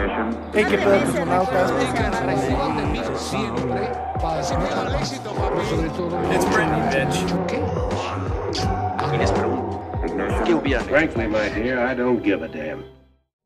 [0.00, 1.70] Hey, qué pedo, cosmonautas.
[6.32, 7.26] It's Britney, bitch.
[10.46, 12.82] ¿Qué hubiera Frankly, my dear, I don't give a damn.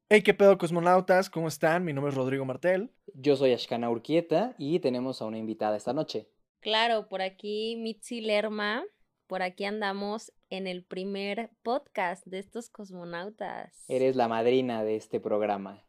[0.08, 1.28] Hey, qué pedo, cosmonautas.
[1.28, 1.84] ¿Cómo están?
[1.84, 2.92] Mi nombre es Rodrigo Martel.
[3.14, 6.28] Yo soy Ashkana Urquieta y tenemos a una invitada esta noche.
[6.60, 8.84] Claro, por aquí Mitzi Lerma.
[9.26, 13.84] Por aquí andamos en el primer podcast de estos cosmonautas.
[13.88, 15.82] Eres la madrina de este programa.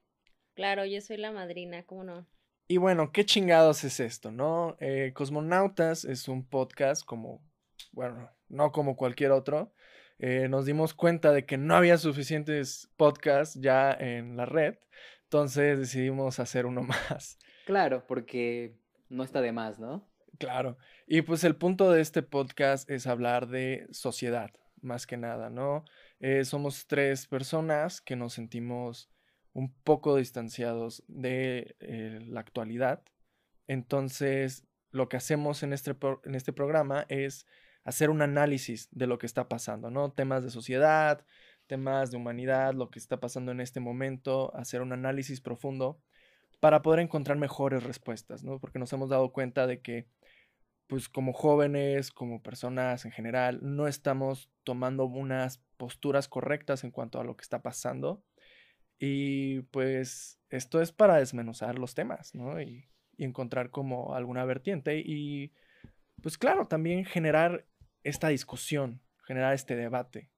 [0.55, 2.25] Claro, yo soy la madrina, ¿cómo no?
[2.67, 4.77] Y bueno, ¿qué chingados es esto, no?
[4.79, 7.43] Eh, Cosmonautas es un podcast como,
[7.91, 9.73] bueno, no como cualquier otro.
[10.17, 14.75] Eh, nos dimos cuenta de que no había suficientes podcasts ya en la red,
[15.23, 17.37] entonces decidimos hacer uno más.
[17.65, 20.09] Claro, porque no está de más, ¿no?
[20.39, 20.77] Claro.
[21.05, 25.83] Y pues el punto de este podcast es hablar de sociedad, más que nada, ¿no?
[26.21, 29.11] Eh, somos tres personas que nos sentimos
[29.55, 33.01] un poco distanciados de eh, la actualidad.
[33.67, 37.47] Entonces, lo que hacemos en este, en este programa es
[37.85, 40.11] hacer un análisis de lo que está pasando, ¿no?
[40.11, 41.25] Temas de sociedad,
[41.67, 46.01] temas de humanidad, lo que está pasando en este momento, hacer un análisis profundo
[46.59, 48.59] para poder encontrar mejores respuestas, ¿no?
[48.59, 50.05] Porque nos hemos dado cuenta de que,
[50.87, 57.21] pues como jóvenes, como personas en general, no estamos tomando unas posturas correctas en cuanto
[57.21, 58.21] a lo que está pasando.
[58.99, 62.61] Y pues esto es para desmenuzar los temas, ¿no?
[62.61, 65.51] Y, y encontrar como alguna vertiente y
[66.21, 67.65] pues claro, también generar
[68.03, 70.29] esta discusión, generar este debate.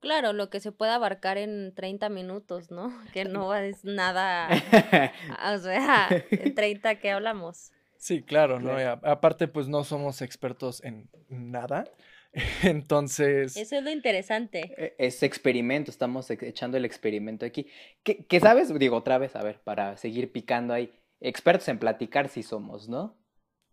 [0.00, 2.90] Claro, lo que se puede abarcar en 30 minutos, ¿no?
[3.12, 4.48] Que no es nada,
[5.54, 7.72] o sea, en 30 que hablamos.
[7.98, 8.80] Sí, claro, ¿no?
[8.80, 11.84] Y aparte, pues no somos expertos en nada.
[12.62, 14.74] Entonces, Eso es lo interesante.
[14.76, 17.66] Eh, es experimento, estamos echando el experimento aquí.
[18.02, 18.72] ¿Qué, qué sabes?
[18.78, 20.92] Digo otra vez, a ver, para seguir picando ahí.
[21.20, 23.18] Expertos en platicar sí somos, ¿no?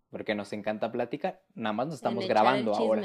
[0.09, 1.43] Porque nos encanta platicar.
[1.53, 3.03] Nada más nos estamos grabando ahora.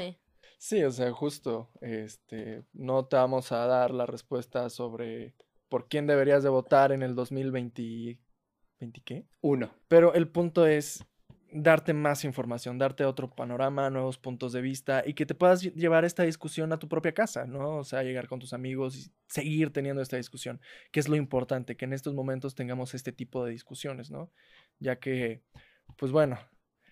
[0.57, 5.35] sí, o sea, justo, este, no te vamos a dar la respuesta sobre
[5.69, 8.19] por quién deberías de votar en el 2020,
[8.79, 9.27] ¿20 qué?
[9.41, 9.73] Uno.
[9.87, 11.05] Pero el punto es
[11.55, 15.73] darte más información, darte otro panorama, nuevos puntos de vista y que te puedas lle-
[15.73, 17.77] llevar esta discusión a tu propia casa, ¿no?
[17.77, 20.59] O sea, llegar con tus amigos y seguir teniendo esta discusión,
[20.91, 24.31] que es lo importante, que en estos momentos tengamos este tipo de discusiones, ¿no?
[24.79, 25.41] Ya que,
[25.97, 26.39] pues bueno,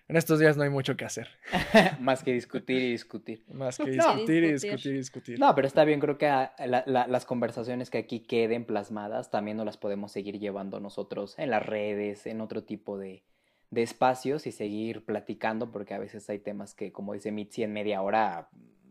[0.08, 1.28] en estos días no hay mucho que hacer,
[2.00, 3.44] Más que discutir y discutir.
[3.48, 4.14] más que No.
[4.14, 4.92] discutir y Discutir.
[4.92, 5.38] y discutir.
[5.40, 9.30] No, pero está bien, creo que ah, la- la- las conversaciones que aquí queden plasmadas
[9.30, 13.24] también no las podemos seguir llevando nosotros en las redes, en otro tipo de,
[13.72, 17.72] de espacios y seguir platicando, porque a veces hay temas que, como dice Mitzi, en
[17.72, 18.50] media hora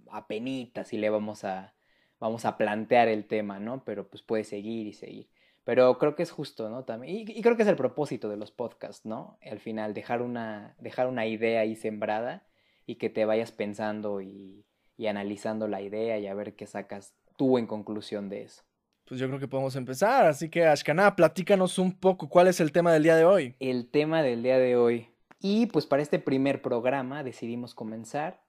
[0.09, 1.75] apenitas y le vamos a,
[2.19, 3.86] vamos a plantear el tema, ¿no?
[3.86, 5.30] Pero pues puede seguir y seguir.
[5.64, 6.84] Pero creo que es justo, ¿no?
[6.84, 9.38] También, y, y creo que es el propósito de los podcasts, ¿no?
[9.44, 12.47] Al final, dejar una, dejar una idea ahí sembrada
[12.88, 14.66] y que te vayas pensando y,
[14.97, 18.64] y analizando la idea y a ver qué sacas tú en conclusión de eso.
[19.11, 22.72] Pues yo creo que podemos empezar, así que Ashkana, platícanos un poco cuál es el
[22.72, 23.57] tema del día de hoy.
[23.59, 25.09] El tema del día de hoy.
[25.41, 28.41] Y pues para este primer programa decidimos comenzar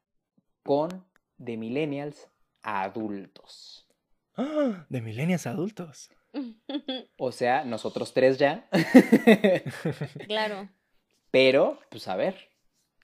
[0.63, 1.05] con
[1.37, 2.29] de millennials
[2.63, 3.89] a adultos.
[4.37, 4.87] ¡Ah!
[4.89, 6.11] De milenios a adultos.
[7.19, 8.69] O sea, nosotros tres ya.
[10.29, 10.69] claro.
[11.33, 12.37] Pero, pues a ver,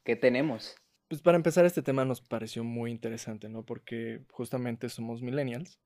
[0.04, 0.76] ¿qué tenemos?
[1.08, 3.64] Pues para empezar, este tema nos pareció muy interesante, ¿no?
[3.64, 5.80] Porque justamente somos millennials.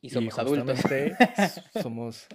[0.00, 0.80] Y somos adultos.
[1.82, 2.26] somos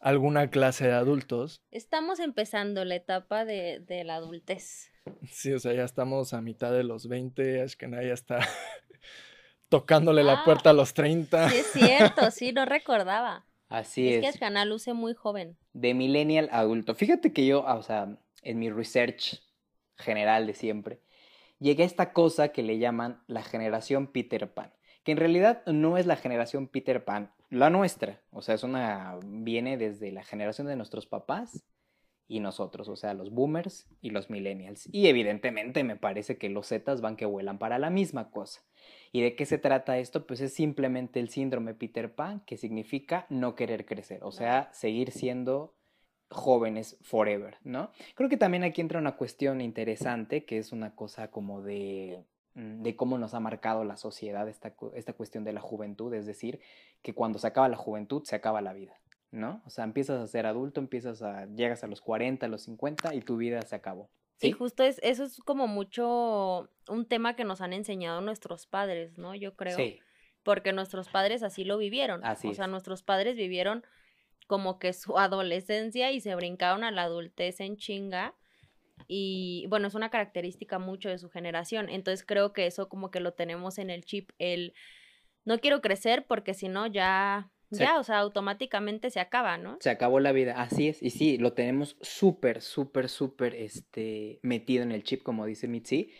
[0.00, 1.62] alguna clase de adultos.
[1.70, 4.90] Estamos empezando la etapa de, de la adultez.
[5.30, 8.38] Sí, o sea, ya estamos a mitad de los 20, Ashkana ya está
[9.68, 10.42] tocándole la Ah.
[10.44, 11.50] puerta a los 30.
[11.50, 13.46] Sí, es cierto, sí, no recordaba.
[13.68, 14.32] Así es es.
[14.34, 15.56] que canal luce muy joven.
[15.72, 16.94] de millennial a adulto.
[16.94, 19.40] Fíjate que yo, o sea, en mi research
[19.96, 21.00] general de siempre,
[21.58, 24.72] llegué a esta cosa que le llaman la generación Peter Pan,
[25.04, 29.18] que en realidad no es la generación Peter Pan, la nuestra, o sea, es una
[29.22, 31.64] viene desde la generación de nuestros papás
[32.26, 34.88] y nosotros, o sea, los boomers y los millennials.
[34.90, 38.62] Y evidentemente me parece que los Zetas van que vuelan para la misma cosa.
[39.12, 40.26] ¿Y de qué se trata esto?
[40.26, 45.10] Pues es simplemente el síndrome Peter Pan, que significa no querer crecer, o sea, seguir
[45.10, 45.76] siendo
[46.30, 47.92] jóvenes forever, ¿no?
[48.14, 52.24] Creo que también aquí entra una cuestión interesante, que es una cosa como de,
[52.54, 56.60] de cómo nos ha marcado la sociedad esta, esta cuestión de la juventud, es decir,
[57.02, 58.94] que cuando se acaba la juventud, se acaba la vida,
[59.32, 59.60] ¿no?
[59.66, 63.14] O sea, empiezas a ser adulto, empiezas a, llegas a los 40, a los 50
[63.14, 64.08] y tu vida se acabó.
[64.36, 64.52] Sí, ¿Sí?
[64.52, 69.34] justo es, eso es como mucho un tema que nos han enseñado nuestros padres, ¿no?
[69.34, 69.76] Yo creo.
[69.76, 69.98] Sí,
[70.44, 72.24] Porque nuestros padres así lo vivieron.
[72.24, 72.70] Así o sea, es.
[72.70, 73.84] nuestros padres vivieron
[74.46, 78.34] como que su adolescencia y se brincaron a la adultez en chinga.
[79.08, 81.88] Y bueno, es una característica mucho de su generación.
[81.88, 84.72] Entonces creo que eso como que lo tenemos en el chip, el
[85.44, 89.76] no quiero crecer porque si no ya, Se- ya, o sea, automáticamente se acaba, ¿no?
[89.80, 91.02] Se acabó la vida, así es.
[91.02, 96.12] Y sí, lo tenemos súper, súper, súper este, metido en el chip, como dice Mitzi.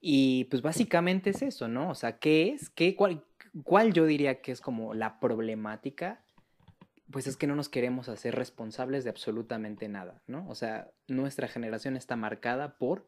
[0.00, 1.90] Y pues básicamente es eso, ¿no?
[1.90, 2.70] O sea, ¿qué es?
[2.70, 3.24] ¿Qué, cuál,
[3.62, 6.24] cuál yo diría que es como la problemática?
[7.12, 10.48] Pues es que no nos queremos hacer responsables de absolutamente nada, ¿no?
[10.48, 13.06] O sea, nuestra generación está marcada por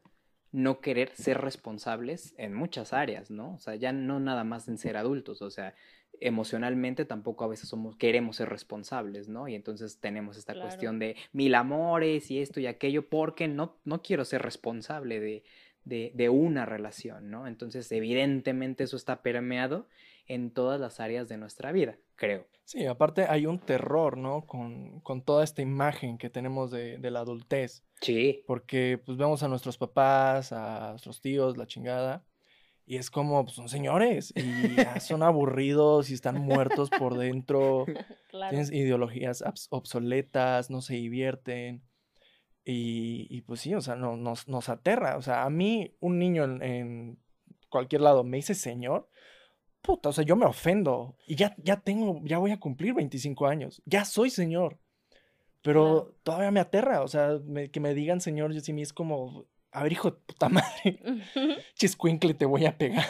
[0.53, 3.55] no querer ser responsables en muchas áreas, ¿no?
[3.55, 5.75] O sea, ya no nada más en ser adultos, o sea,
[6.21, 9.49] emocionalmente tampoco a veces somos, queremos ser responsables, ¿no?
[9.49, 10.69] Y entonces tenemos esta Claro.
[10.69, 15.43] cuestión de mil amores y esto y aquello, porque no, no quiero ser responsable de,
[15.85, 17.47] de, de una relación, ¿no?
[17.49, 19.89] Entonces, evidentemente eso está permeado
[20.27, 22.47] en todas las áreas de nuestra vida, creo.
[22.65, 24.47] Sí, aparte hay un terror, ¿no?
[24.47, 27.85] Con, con toda esta imagen que tenemos de, de la adultez.
[28.01, 28.43] Sí.
[28.47, 32.25] Porque pues vemos a nuestros papás, a nuestros tíos, la chingada.
[32.87, 37.87] Y es como, pues son señores y ya son aburridos y están muertos por dentro.
[38.35, 38.51] Claro.
[38.51, 41.85] Tienes ideologías obsoletas, no se divierten.
[42.65, 45.17] Y, y, pues sí, o sea, no, nos, nos aterra.
[45.17, 47.19] O sea, a mí, un niño en, en
[47.69, 49.09] cualquier lado me dice señor,
[49.85, 51.15] puta, o sea, yo me ofendo.
[51.27, 53.83] Y ya, ya tengo, ya voy a cumplir 25 años.
[53.85, 54.79] Ya soy señor.
[55.63, 56.15] Pero Claro.
[56.25, 57.03] todavía me aterra.
[57.03, 60.11] O sea, me- que me digan señor, yo sí me es como, a ver, hijo
[60.11, 60.99] de puta madre,
[61.75, 63.05] chiscuincle, te voy a pegar.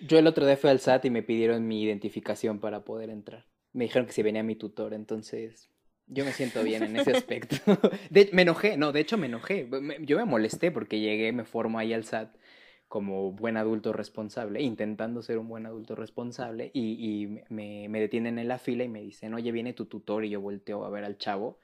[0.00, 3.46] Yo el otro día fui al SAT y me pidieron mi identificación para poder entrar.
[3.72, 5.70] Me dijeron que si venía mi tutor, entonces
[6.08, 7.56] yo me siento bien en ese aspecto.
[8.10, 9.64] De- me enojé, no, de hecho me enojé.
[9.64, 12.34] Me- yo me molesté porque llegué, me formo ahí al SAT
[12.92, 18.58] como buen adulto responsable, intentando ser un buen adulto responsable, y, me detienen en la
[18.58, 21.58] fila y me dicen, oye, viene tu tutor, y yo volteo a ver al chavo,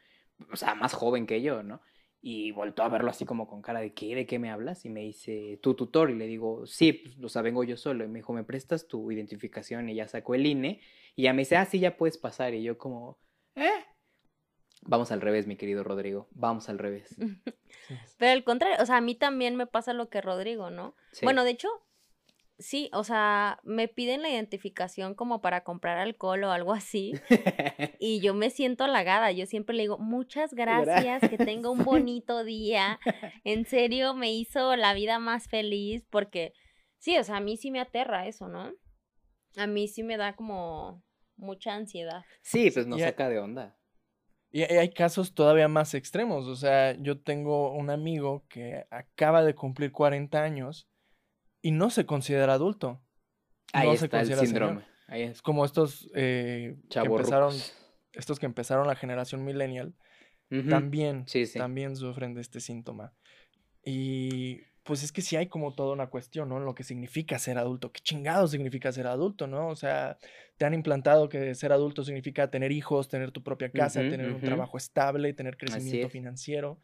[0.51, 1.83] o sea, más joven que yo, ¿no?
[2.23, 4.15] Y volteo a verlo así como con cara de ¿qué?
[4.15, 4.87] ¿De qué me hablas?
[4.87, 6.11] Y me dice, ¿tu tutor?
[6.11, 8.05] Y le digo, sí, pues, o sea, vengo yo solo.
[8.05, 9.91] Y me dijo, ¿me prestas tu identificación?
[9.91, 10.81] Y ya sacó el INE.
[11.15, 12.55] Y ya me dice, ah, sí, ya puedes pasar.
[12.55, 13.19] Y yo como,
[13.55, 13.71] ¿eh?
[14.89, 16.29] Vamos al revés, mi querido Rodrigo.
[16.33, 17.15] Vamos al revés.
[18.19, 20.95] Pero al contrario, o sea, a mí también me pasa lo que Rodrigo, ¿no?
[21.13, 21.27] Sí.
[21.27, 21.69] Bueno, de hecho,
[22.59, 27.13] sí, o sea, me piden la identificación como para comprar alcohol o algo así.
[28.01, 29.33] Y yo me siento halagada.
[29.33, 32.99] Yo siempre le digo, muchas gracias, que tenga un bonito día.
[33.45, 36.53] En serio, me hizo la vida más feliz porque,
[36.99, 38.73] sí, o sea, a mí sí me aterra eso, ¿no?
[39.57, 41.03] A mí sí me da como
[41.37, 42.23] mucha ansiedad.
[42.43, 43.77] sí, pues nos Y hay- saca de onda.
[44.51, 46.47] Y hay casos todavía más extremos.
[46.47, 50.89] O sea, yo tengo un amigo que acaba de cumplir 40 años
[51.61, 53.03] y no se considera adulto.
[53.73, 54.69] Ahí no se está el considera señor.
[54.69, 54.89] síndrome.
[55.07, 57.55] Ahí es como estos eh, que empezaron,
[58.13, 59.95] estos que empezaron la generación millennial,
[60.71, 61.59] también, Sí, sí.
[61.59, 63.13] también sufren de este síntoma.
[63.85, 66.57] Y pues es que sí hay como toda una cuestión, ¿no?
[66.57, 67.93] En lo que significa ser adulto.
[67.93, 69.69] ¿Qué chingado significa ser adulto, no?
[69.69, 70.17] O sea,
[70.57, 74.41] te han implantado que ser adulto significa tener hijos, tener tu propia casa, tener un
[74.41, 76.13] trabajo estable, tener crecimiento es.
[76.15, 76.81] financiero.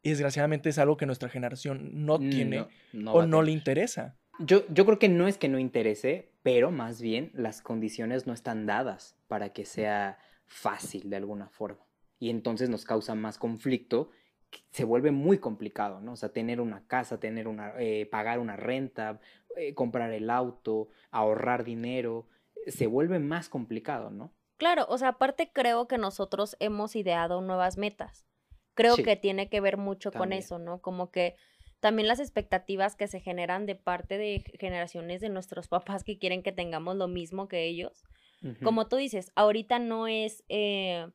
[0.00, 4.16] Y desgraciadamente es algo que nuestra generación no tiene no o no le interesa.
[4.38, 8.32] Yo, yo creo que no es que no interese, pero más bien las condiciones no
[8.32, 11.84] están dadas para que sea fácil de alguna forma.
[12.20, 14.12] Y entonces nos causa más conflicto,
[14.70, 16.12] se vuelve muy complicado, ¿no?
[16.12, 19.20] O sea, tener una casa, tener una, eh, pagar una renta,
[19.56, 22.26] eh, comprar el auto, ahorrar dinero,
[22.66, 24.32] eh, se vuelve más complicado, ¿no?
[24.56, 28.26] Claro, o sea, aparte creo que nosotros hemos ideado nuevas metas.
[28.74, 30.80] Creo Sí, que tiene que ver mucho con eso, ¿no?
[30.80, 31.34] Como que
[31.80, 36.42] también las expectativas que se generan de parte de generaciones de nuestros papás que quieren
[36.42, 38.04] que tengamos lo mismo que ellos.
[38.62, 41.08] Como tú dices, ahorita no es, eh,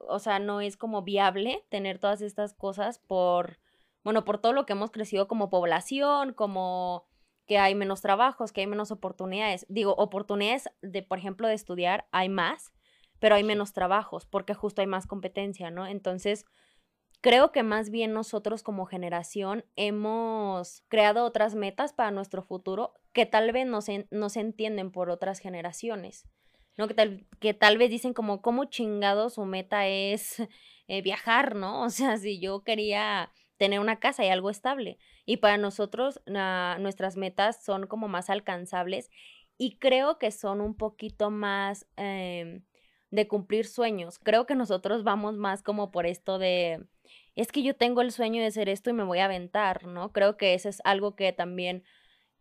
[0.00, 3.58] o sea, no es como viable tener todas estas cosas por,
[4.04, 7.06] bueno, por todo lo que hemos crecido como población, como
[7.46, 9.66] que hay menos trabajos, que hay menos oportunidades.
[9.68, 12.72] Digo, oportunidades de, por ejemplo, de estudiar hay más,
[13.18, 15.86] pero hay menos trabajos porque justo hay más competencia, ¿no?
[15.86, 16.44] Entonces,
[17.20, 23.26] creo que más bien nosotros como generación hemos creado otras metas para nuestro futuro que
[23.26, 26.28] tal vez no se, no se entienden por otras generaciones.
[26.78, 26.88] ¿No?
[26.88, 30.42] Que tal, que tal vez dicen como, ¿cómo chingado su meta es
[30.88, 31.82] eh, viajar, ¿no?
[31.82, 34.98] O sea, si yo quería tener una casa y algo estable.
[35.26, 39.10] Y para nosotros, nuestras metas son como más alcanzables
[39.58, 42.64] y creo que son un poquito más em,
[43.10, 44.18] de cumplir sueños.
[44.20, 46.86] Creo que nosotros vamos más como por esto de,
[47.34, 50.12] es que yo tengo el sueño de ser esto y me voy a aventar, ¿no?
[50.12, 51.82] Creo que eso es algo que también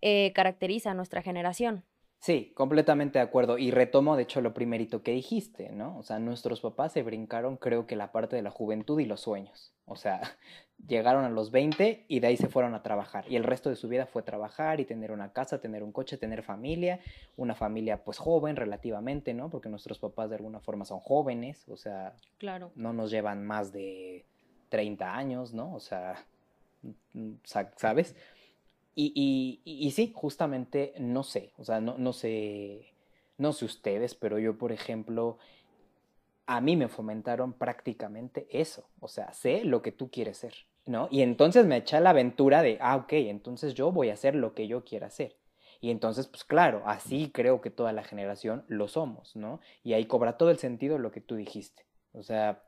[0.02, 1.84] eh, caracteriza a nuestra generación.
[2.20, 3.58] Sí, completamente de acuerdo.
[3.58, 5.98] Y retomo, de hecho, lo primerito que dijiste, ¿no?
[6.00, 9.22] O sea, nuestros papás se brincaron, creo que la parte de la juventud y los
[9.22, 9.72] sueños.
[9.86, 10.20] O sea,
[10.88, 13.26] llegaron a los 20 y de ahí se fueron a trabajar.
[13.30, 16.18] Y el resto de su vida fue trabajar y tener una casa, tener un coche,
[16.18, 17.00] tener familia.
[17.38, 19.50] Una familia, pues, joven relativamente, ¿no?
[19.52, 21.70] Porque nuestros papás de alguna forma son jóvenes.
[21.70, 22.72] O sea, Claro.
[22.76, 24.26] no nos llevan más de
[24.70, 25.74] 30 años, ¿no?
[25.76, 26.26] O sea,
[27.14, 28.16] mm, sa- ¿sabes?
[29.00, 32.94] Y, y, sí, justamente no sé, o sea, no, no sé,
[33.38, 35.38] no sé ustedes, pero yo, por ejemplo,
[36.48, 40.56] a mí me fomentaron prácticamente eso, o sea, sé lo que tú quieres ser,
[40.88, 41.10] ¿no?
[41.12, 44.34] Y entonces me eché a la aventura de, ah, ok, entonces yo voy a hacer
[44.34, 45.38] lo que yo quiera hacer.
[45.80, 49.60] Y entonces, pues claro, así creo que toda la generación lo somos, ¿no?
[49.84, 51.86] Y ahí cobra todo el sentido lo que tú dijiste.
[52.14, 52.64] O sea,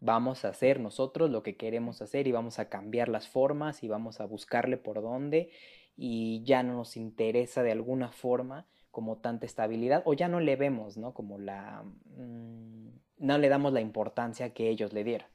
[0.00, 3.88] vamos a hacer nosotros lo que queremos hacer y vamos a cambiar las formas y
[3.88, 5.50] vamos a buscarle por dónde
[5.96, 10.56] y ya no nos interesa de alguna forma como tanta estabilidad o ya no le
[10.56, 11.14] vemos, ¿no?
[11.14, 11.84] Como la...
[12.16, 12.88] mm,
[13.18, 15.28] no le damos la importancia que ellos le dieron.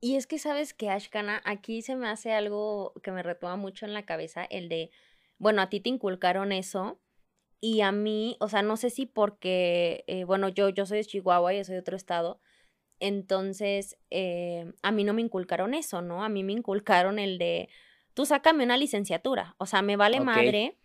[0.00, 3.84] Y es que sabes que Ashkana, aquí se me hace algo que me retoma mucho
[3.84, 4.90] en la cabeza, el de,
[5.38, 7.00] bueno, a ti te inculcaron eso
[7.60, 11.04] y a mí, o sea, no sé si porque, eh, bueno, yo, yo soy de
[11.04, 12.40] Chihuahua, yo soy de otro estado,
[13.00, 16.24] entonces eh, a mí no me inculcaron eso, ¿no?
[16.24, 17.68] A mí me inculcaron el de,
[18.14, 20.76] tú sácame una licenciatura, o sea, me vale madre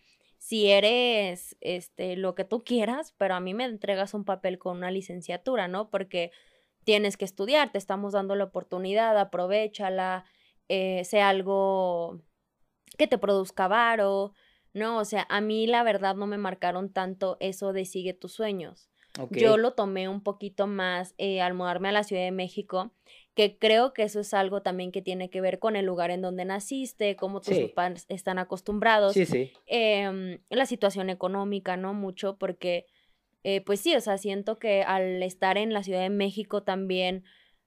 [0.43, 4.75] si eres, este, lo que tú quieras, pero a mí me entregas un papel con
[4.75, 5.89] una licenciatura, ¿no?
[5.89, 6.32] Porque
[6.84, 10.25] tienes que estudiar, te estamos dando la oportunidad, aprovechala,
[10.67, 12.20] eh, sea algo
[12.98, 14.34] que te produzca varo,
[14.74, 14.98] ¿no?
[14.98, 18.89] O sea, a mí la verdad no me marcaron tanto eso de sigue tus sueños.
[19.29, 22.91] Yo lo tomé un poquito más eh, al mudarme a la Ciudad de México,
[23.36, 26.22] que creo que eso es algo también que tiene que ver con el lugar en
[26.22, 27.67] donde naciste, cómo tus Sí.
[27.67, 29.51] papás están acostumbrados Sí, sí.
[29.67, 31.93] em, la situación económica, ¿no?
[31.93, 32.86] Mucho, porque,
[33.43, 37.24] eh, pues sí, o sea, siento que al estar en la Ciudad de México también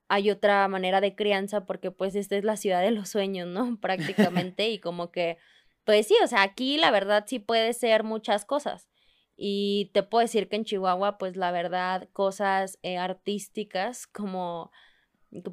[0.09, 3.79] hay otra manera de crianza, porque pues esta es la ciudad de los sueños, ¿no?
[4.55, 5.37] Prácticamente, y como que,
[5.85, 8.89] pues sí, o sea, aquí la verdad sí puede ser muchas cosas.
[9.37, 14.71] Y te puedo decir que en Chihuahua, pues la verdad, cosas eh, artísticas, como,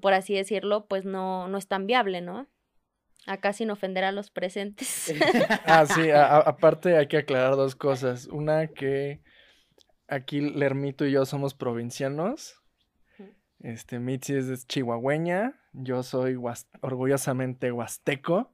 [0.01, 2.47] por así decirlo, pues no, no es tan viable, ¿no?
[3.25, 5.13] Acá sin ofender a los presentes.
[5.65, 8.27] Ah, sí, a- a- aparte hay que aclarar dos cosas.
[8.27, 9.21] Una que
[10.07, 12.55] aquí Lermito y yo somos provincianos.
[13.59, 15.59] Este, Mitzi es chihuahueña.
[15.73, 18.53] Yo soy huas- orgullosamente huasteco.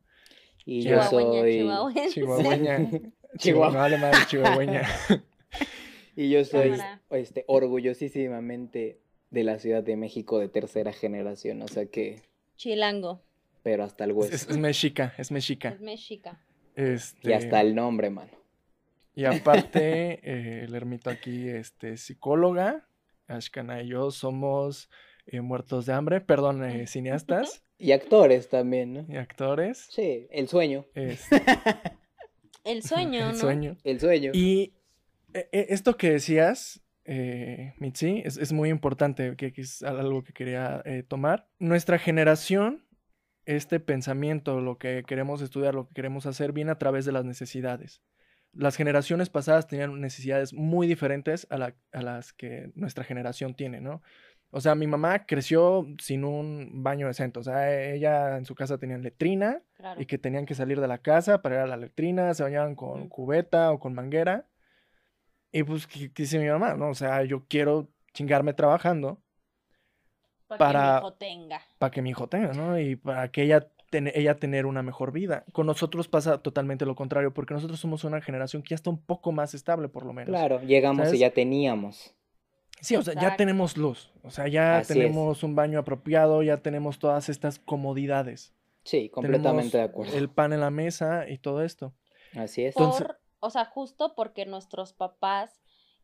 [0.66, 1.52] Y yo Chihuahueña, soy...
[1.54, 2.10] chihuahuense.
[2.10, 2.78] Chihuahueña.
[3.38, 3.70] Chihuahua.
[3.70, 3.70] Chihuahua.
[3.82, 4.82] Vale madre, chihuahueña.
[6.16, 6.74] Y yo soy
[7.12, 12.22] este, orgullosísimamente de la Ciudad de México de tercera generación, o sea que,
[12.58, 13.22] Chilango,
[13.64, 14.36] pero hasta el Es, hueso.
[14.36, 15.70] es- es mexica, es mexica.
[15.70, 16.44] es mexica.
[16.76, 18.32] Este, Y hasta el nombre, mano.
[19.16, 22.86] Y aparte, eh, el ermito aquí, este, psicóloga.
[23.28, 24.90] Ashkana y yo somos
[25.28, 29.06] eh, muertos de hambre, perdón, eh, cineastas Y actores también, ¿no?
[29.08, 29.88] y actores.
[29.90, 30.86] Sí, el sueño.
[30.96, 31.42] Este,
[32.76, 33.34] El sueño, el ¿no?
[33.36, 33.78] sueño.
[33.84, 34.32] El sueño.
[34.34, 34.74] Y
[35.34, 40.24] eh, eh, esto que decías, eh, Mitzi, es, es muy importante, que, que es algo
[40.24, 41.48] que quería eh, tomar.
[41.60, 42.86] Nuestra generación,
[43.46, 47.26] este pensamiento, lo que queremos estudiar, lo que queremos hacer, viene a través de las
[47.26, 48.02] necesidades.
[48.54, 53.80] Las generaciones pasadas tenían necesidades muy diferentes a, la- a las que nuestra generación tiene,
[53.82, 54.02] ¿no?
[54.52, 57.40] O sea, mi mamá creció sin un baño decente.
[57.40, 60.02] O sea, ella en su casa tenía letrina Claro.
[60.02, 62.76] y que tenían que salir de la casa para ir a la letrina, se bañaban
[62.76, 64.48] con cubeta o con manguera.
[65.52, 66.74] Y pues, ¿qué, qué dice mi mamá?
[66.74, 69.22] No, o sea, yo quiero chingarme trabajando
[70.48, 71.62] para para- que mi hijo tenga.
[71.78, 72.80] para que mi hijo tenga, ¿no?
[72.80, 75.46] Y para que ella, ten- ella tener una mejor vida.
[75.54, 79.02] Con nosotros pasa totalmente lo contrario, porque nosotros somos una generación que ya está un
[79.02, 80.30] poco más estable, por lo menos.
[80.30, 81.14] Claro, llegamos ¿Sabes?
[81.14, 82.16] y ya teníamos.
[82.82, 85.00] Sí, o sea, ya tenemos luz, o sea, ya Así es.
[85.00, 88.54] tenemos un baño apropiado, ya tenemos todas estas comodidades.
[88.84, 90.18] Sí, completamente de acuerdo.
[90.18, 91.94] El pan en la mesa y todo esto.
[92.36, 92.76] Así es.
[92.76, 95.62] Entonces- Por, o sea, justo porque nuestros papás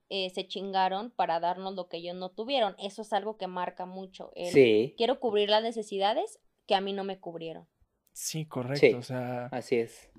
[0.10, 2.76] eh, se chingaron para darnos lo que ellos no tuvieron.
[2.78, 4.32] Eso es algo que marca mucho.
[4.36, 7.68] el Sí, Quiero cubrir las necesidades que a mí no me cubrieron.
[8.14, 8.86] Sí, correcto.
[8.86, 8.94] Sí.
[8.94, 10.12] O sea, así es.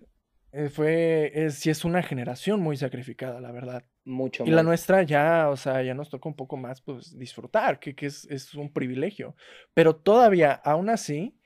[0.53, 3.85] eh, fue, es, sí es una generación muy sacrificada, la verdad.
[4.07, 7.81] Mucho Y la nuestra ya, o sea, ya nos toca un poco más, pues, disfrutar,
[7.81, 9.35] que, que es, es un privilegio.
[9.75, 11.37] Pero todavía, aún así,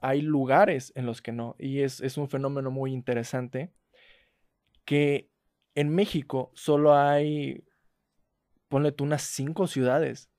[0.00, 1.54] hay lugares en los que no.
[1.58, 3.72] Y es, es un fenómeno muy interesante
[4.84, 5.30] que
[5.76, 7.64] en México solo hay,
[8.68, 10.30] ponle tú unas cinco ciudades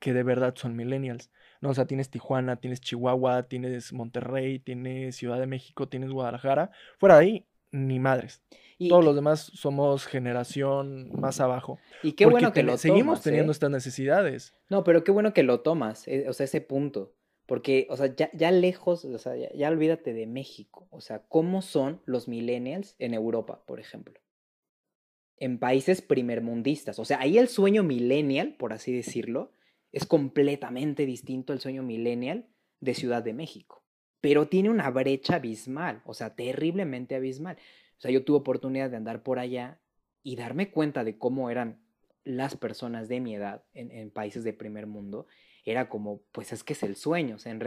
[0.00, 1.30] que de verdad son millennials.
[1.60, 6.72] No, o sea, tienes Tijuana, tienes Chihuahua, tienes Monterrey, tienes Ciudad de México, tienes Guadalajara.
[6.98, 8.42] Fuera de ahí, ni madres.
[8.78, 11.78] Y, Todos los demás somos generación más abajo.
[12.02, 13.54] y qué bueno que ten- lo seguimos tomas, teniendo ¿eh?
[13.54, 14.54] estas necesidades.
[14.68, 17.14] No, pero qué bueno que lo tomas, eh, o sea, ese punto.
[17.46, 20.86] Porque, o sea, ya, ya lejos, o sea, ya, ya olvídate de México.
[20.90, 24.20] O sea, ¿cómo son los millennials en Europa, por ejemplo?
[25.36, 26.98] En países primermundistas.
[26.98, 29.52] O sea, ahí el sueño millennial, por así decirlo,
[29.90, 32.46] es completamente distinto al sueño millennial
[32.80, 33.81] de Ciudad de México.
[34.22, 37.56] Pero tiene una brecha abismal, o sea, terriblemente abismal.
[37.98, 39.78] O sea, yo tuve oportunidad de andar por allá
[40.22, 41.82] y darme cuenta de cómo eran
[42.24, 45.26] las personas de mi edad en, países de primer mundo.
[45.64, 47.60] Era como, pues es que es el sueño, o sea, en,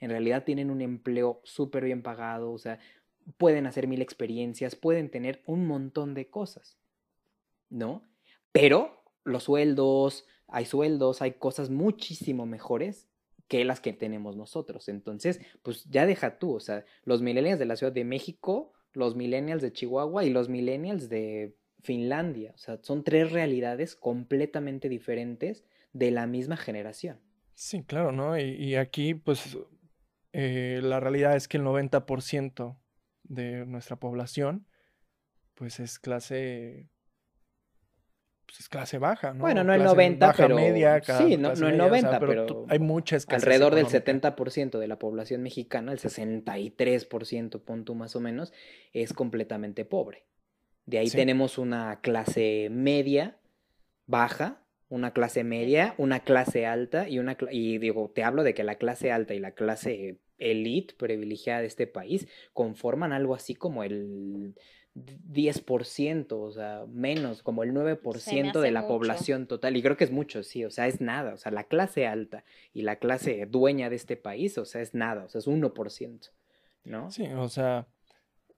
[0.00, 2.78] en realidad tienen un empleo súper bien pagado, o sea,
[3.36, 6.78] pueden hacer mil experiencias, pueden tener un montón de cosas,
[7.68, 8.02] ¿no?
[8.52, 13.08] Pero los sueldos, hay sueldos, hay cosas muchísimo mejores
[13.48, 14.88] que las que tenemos nosotros.
[14.88, 19.14] Entonces, pues ya deja tú, o sea, los millennials de la Ciudad de México, los
[19.14, 22.52] millennials de Chihuahua y los millennials de Finlandia.
[22.54, 27.20] O sea, son tres realidades completamente diferentes de la misma generación.
[27.54, 28.38] Sí, claro, ¿no?
[28.38, 29.56] Y, aquí, pues,
[30.32, 32.78] eh, la realidad es que el 90%
[33.22, 34.66] de nuestra población,
[35.54, 36.90] pues, es clase,
[38.56, 39.40] pues, es clase baja, ¿no?
[39.40, 41.88] Bueno, no el Clase 90, baja, pero- media, sí, no- no el media, o sea,
[41.88, 43.98] 90, tú- pero hay mucha escasez Alrededor del económica.
[43.98, 48.52] 70% de la población mexicana, el 63%, pon tú más o menos,
[48.92, 50.24] es completamente pobre.
[50.86, 51.16] De ahí Sí.
[51.16, 53.38] tenemos una clase media,
[54.06, 58.62] baja, una clase media, una clase alta y una y digo, te hablo de que
[58.62, 63.82] la clase alta y la clase elite privilegiada de este país conforman algo así como
[63.82, 64.54] el
[64.96, 68.88] 10%, o sea, menos, como el 9% de la mucho.
[68.94, 69.76] población total.
[69.76, 71.34] Y creo que es mucho, sí, o sea, es nada.
[71.34, 74.94] O sea, la clase alta y la clase dueña de este país, o sea, es
[74.94, 76.30] nada, o sea, es 1%,
[76.84, 77.10] ¿no?
[77.10, 77.86] Sí, o sea,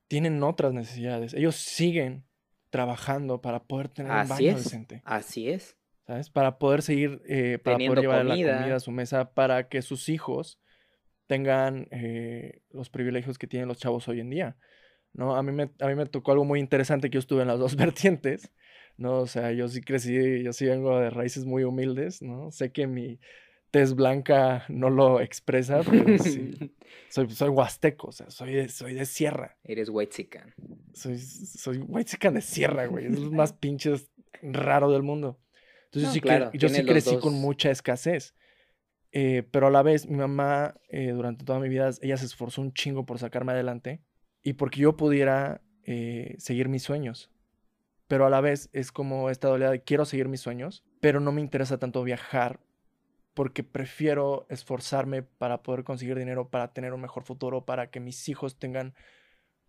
[0.06, 1.34] tienen otras necesidades.
[1.34, 2.24] Ellos siguen
[2.70, 4.64] trabajando para poder tener un baño es.
[4.64, 5.02] decente.
[5.04, 5.76] Así es.
[6.06, 6.30] ¿sabes?
[6.30, 8.58] Para poder seguir, eh, para Teniendo poder llevar la comida.
[8.58, 10.58] comida a su mesa, para que sus hijos
[11.26, 14.56] tengan eh, los privilegios que tienen los chavos hoy en día,
[15.18, 15.34] ¿no?
[15.34, 17.58] A mí, me, a mí me tocó algo muy interesante que yo estuve en las
[17.58, 18.52] dos vertientes,
[18.96, 19.18] ¿no?
[19.18, 22.52] O sea, yo sí crecí, yo sí vengo de raíces muy humildes, ¿no?
[22.52, 23.18] Sé que mi
[23.72, 26.52] tez blanca no lo expresa, pero sí,
[27.10, 29.58] soy, soy huasteco, o sea, soy de, soy de sierra.
[29.64, 30.54] Eres chican.
[30.94, 33.06] Soy, soy chican de sierra, güey.
[33.06, 35.40] Es lo más pinches raro del mundo.
[35.86, 37.40] Entonces No, sí claro, que, yo sí crecí con dos.
[37.42, 38.36] mucha escasez.
[39.10, 42.62] Eh, pero a la vez, mi mamá, eh, durante toda mi vida, ella se esforzó
[42.62, 44.00] un chingo por sacarme adelante
[44.42, 47.30] y porque yo pudiera eh, seguir mis sueños.
[48.06, 51.32] Pero a la vez es como esta oleada de quiero seguir mis sueños, pero no
[51.32, 52.60] me interesa tanto viajar
[53.34, 58.28] porque prefiero esforzarme para poder conseguir dinero, para tener un mejor futuro, para que mis
[58.28, 58.94] hijos tengan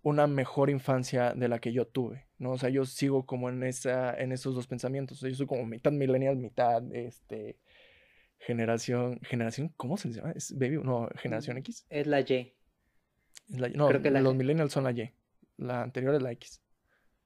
[0.02, 2.52] una mejor infancia de la que yo tuve, ¿no?
[2.52, 5.18] O sea, yo sigo como en esa, en esos dos pensamientos.
[5.18, 7.60] O sea, yo soy como mitad millennial, mitad, este,
[8.40, 10.32] generación, generación, ¿cómo se les llama?
[10.32, 10.80] ¿Es baby?
[10.84, 11.86] No, generación X.
[11.90, 12.54] Es la Y.
[13.50, 15.12] La- no, Creo que la los millennials son la Y.
[15.58, 16.62] La anterior es la X.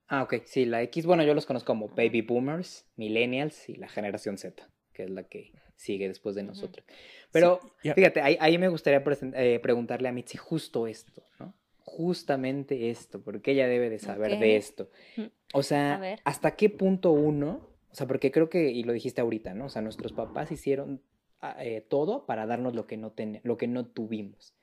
[0.08, 0.36] Ah, ok.
[0.46, 4.70] Sí, la X, bueno, yo los conozco como baby boomers, millennials y la generación Z,
[4.92, 6.86] que es la que sigue después de nosotros.
[7.32, 9.04] Pero Sí, fíjate, ahí, ahí me gustaría
[9.36, 11.54] eh, preguntarle a Mitzi justo esto, ¿no?
[11.80, 14.90] Justamente esto, porque ella debe de saber de esto.
[15.18, 15.24] Mm.
[15.54, 16.18] O sea.
[16.24, 17.70] ¿hasta qué punto uno?
[17.92, 19.66] O sea, porque creo que, y lo dijiste ahorita, ¿no?
[19.66, 21.02] O sea, nuestros papás hicieron
[21.42, 24.56] ah, eh, todo para darnos lo que no, ten- lo que no tuvimos.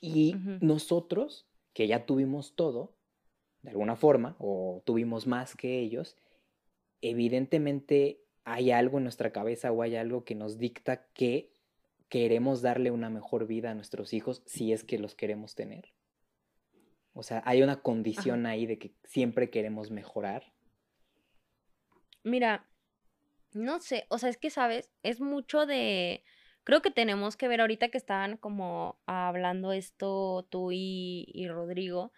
[0.00, 2.94] Y nosotros, que ya tuvimos todo,
[3.62, 6.16] de alguna forma, o tuvimos más que ellos,
[7.00, 11.52] evidentemente hay algo en nuestra cabeza o hay algo que nos dicta que
[12.08, 15.92] queremos darle una mejor vida a nuestros hijos si es que los queremos tener.
[17.14, 20.52] O sea, hay una condición ahí de que siempre queremos mejorar.
[22.24, 22.66] Mira,
[23.52, 24.90] no sé, o sea, es que, ¿sabes?
[25.02, 26.24] Es mucho de...
[26.64, 32.12] Creo que tenemos que ver ahorita que estaban como hablando esto tú y, y Rodrigo,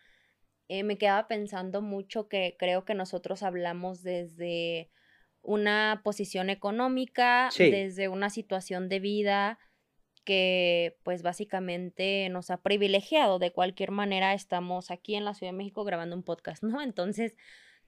[0.69, 4.91] eh, me quedaba pensando mucho que creo que nosotros hablamos desde
[5.43, 7.71] una posición económica, Sí.
[7.71, 9.59] desde una situación de vida
[10.25, 13.39] que pues básicamente nos ha privilegiado.
[13.39, 16.81] De cualquier manera, estamos aquí en la Ciudad de México grabando un podcast, ¿no?
[16.83, 17.37] Entonces,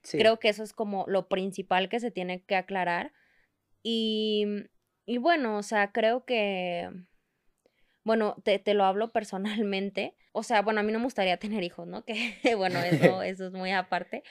[0.03, 0.19] Sí.
[0.19, 3.13] Creo que eso es como lo principal que se tiene que aclarar.
[3.83, 4.45] Y,
[5.07, 6.91] y bueno, o sea, creo que,
[8.03, 10.15] bueno, te, te lo hablo personalmente.
[10.33, 12.03] O sea, bueno, a mí no me gustaría tener hijos, ¿no?
[12.43, 14.23] Que bueno, eso, eso es muy aparte.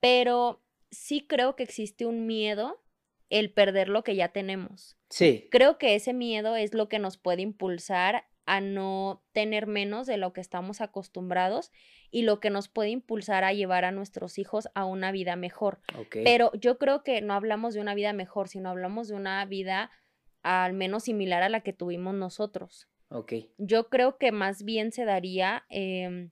[0.00, 2.82] Pero sí creo que existe un miedo
[3.30, 4.98] el perder lo que ya tenemos.
[5.08, 5.46] Sí.
[5.52, 10.16] Creo que ese miedo es lo que nos puede impulsar a no tener menos de
[10.16, 11.70] lo que estamos acostumbrados
[12.10, 15.80] y lo que nos puede impulsar a llevar a nuestros hijos a una vida mejor.
[15.96, 16.16] Ok.
[16.24, 19.92] Pero yo creo que no hablamos de una vida mejor, sino hablamos de una vida
[20.42, 22.88] al menos similar a la que tuvimos nosotros.
[23.10, 23.32] Ok.
[23.58, 26.30] Yo creo que más bien se daría em,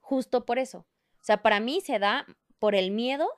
[0.00, 0.86] justo por eso.
[1.20, 2.26] O sea, para mí se da
[2.58, 3.28] por el miedo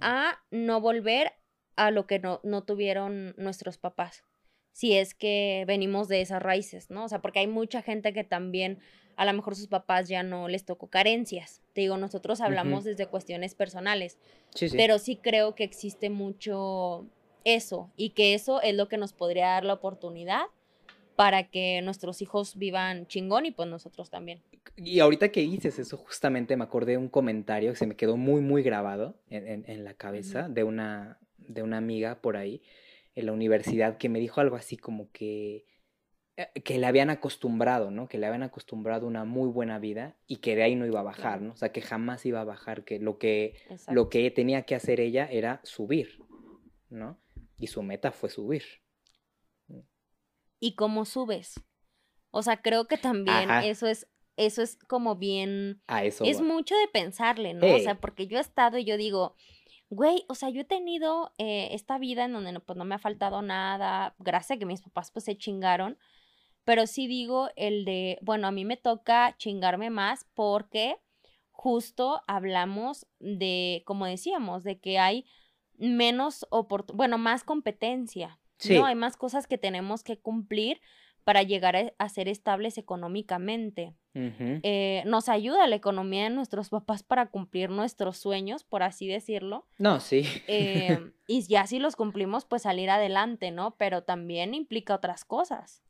[0.00, 1.32] a no volver
[1.76, 4.24] a lo que no, no tuvieron nuestros papás.
[4.72, 7.04] Si es que venimos de esas raíces, ¿no?
[7.04, 8.78] O sea, porque hay mucha gente que también
[9.16, 11.60] a lo mejor sus papás ya no les tocó carencias.
[11.74, 14.18] Te digo, nosotros hablamos desde cuestiones personales,
[14.54, 14.76] Sí, sí.
[14.76, 17.06] pero sí creo que existe mucho
[17.44, 20.42] eso y que eso es lo que nos podría dar la oportunidad
[21.16, 24.40] para que nuestros hijos vivan chingón y pues nosotros también.
[24.76, 28.16] Y ahorita que dices eso, justamente me acordé de un comentario que se me quedó
[28.16, 32.62] muy, muy grabado en, en- en la cabeza de, una, de una amiga por ahí
[33.14, 35.66] en la universidad que me dijo algo así como que,
[36.36, 38.08] eh, que le habían acostumbrado, ¿no?
[38.08, 41.04] Que le habían acostumbrado una muy buena vida y que de ahí no iba a
[41.04, 41.42] bajar.
[41.42, 41.52] ¿no?
[41.52, 43.92] O sea, que jamás iba a bajar, que lo que, Exacto.
[43.92, 46.18] lo que tenía que hacer ella era subir,
[46.88, 47.18] ¿no?
[47.60, 48.64] Y su meta fue subir.
[50.62, 51.54] y cómo subes.
[52.30, 53.64] O sea, creo que también Ajá.
[53.64, 56.44] eso es eso es como bien A eso es va.
[56.44, 57.66] mucho de pensarle, ¿no?
[57.74, 59.36] O sea, porque yo he estado y yo digo,
[59.90, 62.94] güey, o sea, yo he tenido eh, esta vida en donde no, pues no me
[62.94, 65.98] ha faltado nada, gracias a que mis papás pues se chingaron,
[66.64, 70.96] pero sí digo el de, bueno, a mí me toca chingarme más porque
[71.50, 75.26] justo hablamos de, como decíamos, de que hay
[75.80, 78.76] menos oportunidad, bueno, más competencia, Sí.
[78.78, 78.84] ¿no?
[78.84, 80.80] Hay más cosas que tenemos que cumplir
[81.24, 87.02] para llegar a, a ser estables económicamente eh, nos ayuda la economía de nuestros papás
[87.04, 89.66] para cumplir nuestros sueños, por así decirlo.
[89.78, 90.26] No, sí.
[90.48, 93.76] eh, y ya si los cumplimos, pues salir adelante, ¿no?
[93.76, 95.82] Pero también implica otras cosas.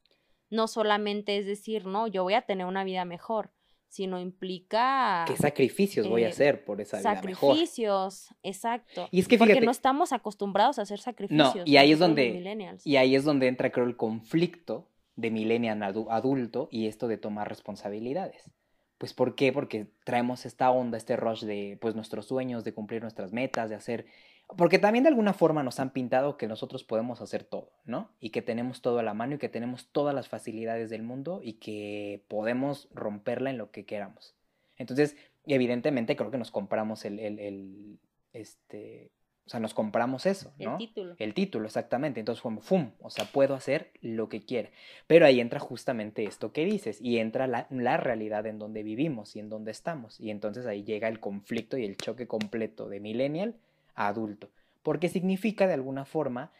[0.50, 3.52] No solamente es decir, no, yo voy a tener una vida mejor,
[3.90, 7.54] sino implica ¿Qué sacrificios voy a eh, hacer por esa vida mejor?
[7.56, 9.08] sacrificios, exacto.
[9.10, 11.66] Y es que Porque no estamos acostumbrados a hacer sacrificios.
[11.66, 12.86] y ahí es donde- millennials.
[12.86, 17.18] y ahí es donde entra, creo, el conflicto de millennial adu- adulto y esto de
[17.18, 18.50] tomar responsabilidades.
[18.96, 19.52] Pues, ¿por qué?
[19.52, 23.74] Porque traemos esta onda, este rush de, pues, nuestros sueños, de cumplir nuestras metas, de
[23.76, 24.06] hacer...
[24.56, 28.10] Porque también de alguna forma nos han pintado que nosotros podemos hacer todo, ¿no?
[28.20, 31.40] Y que tenemos todo a la mano y que tenemos todas las facilidades del mundo
[31.42, 34.34] y que podemos romperla en lo que queramos.
[34.76, 37.98] Entonces, evidentemente creo que nos compramos el, el, el,
[38.32, 39.10] este,
[39.46, 40.76] o sea, nos compramos eso, el ¿no?
[40.76, 41.16] título.
[41.18, 42.20] El título, exactamente.
[42.20, 42.92] Entonces fue, ¡fum!
[43.00, 44.70] O sea, puedo hacer lo que quiera.
[45.06, 49.34] Pero ahí entra justamente esto que dices y entra la, la realidad en donde vivimos
[49.34, 50.20] y en donde estamos.
[50.20, 53.56] Y entonces ahí llega el conflicto y el choque completo de millennial
[53.94, 54.50] a adulto.
[54.82, 56.52] Porque significa de alguna forma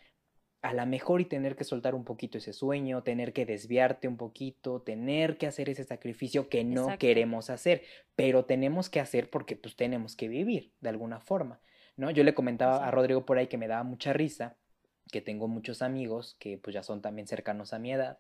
[0.62, 4.16] a la mejor y tener que soltar un poquito ese sueño, tener que desviarte un
[4.16, 6.98] poquito, tener que hacer ese sacrificio que no Exacto.
[6.98, 7.82] queremos hacer,
[8.14, 11.60] pero tenemos que hacer porque pues tenemos que vivir de alguna forma,
[11.96, 12.10] ¿no?
[12.10, 12.90] Yo le comentaba a.
[12.90, 14.58] Rodrigo por ahí que me daba mucha risa,
[15.10, 18.18] que tengo muchos amigos que pues ya son también cercanos a mi edad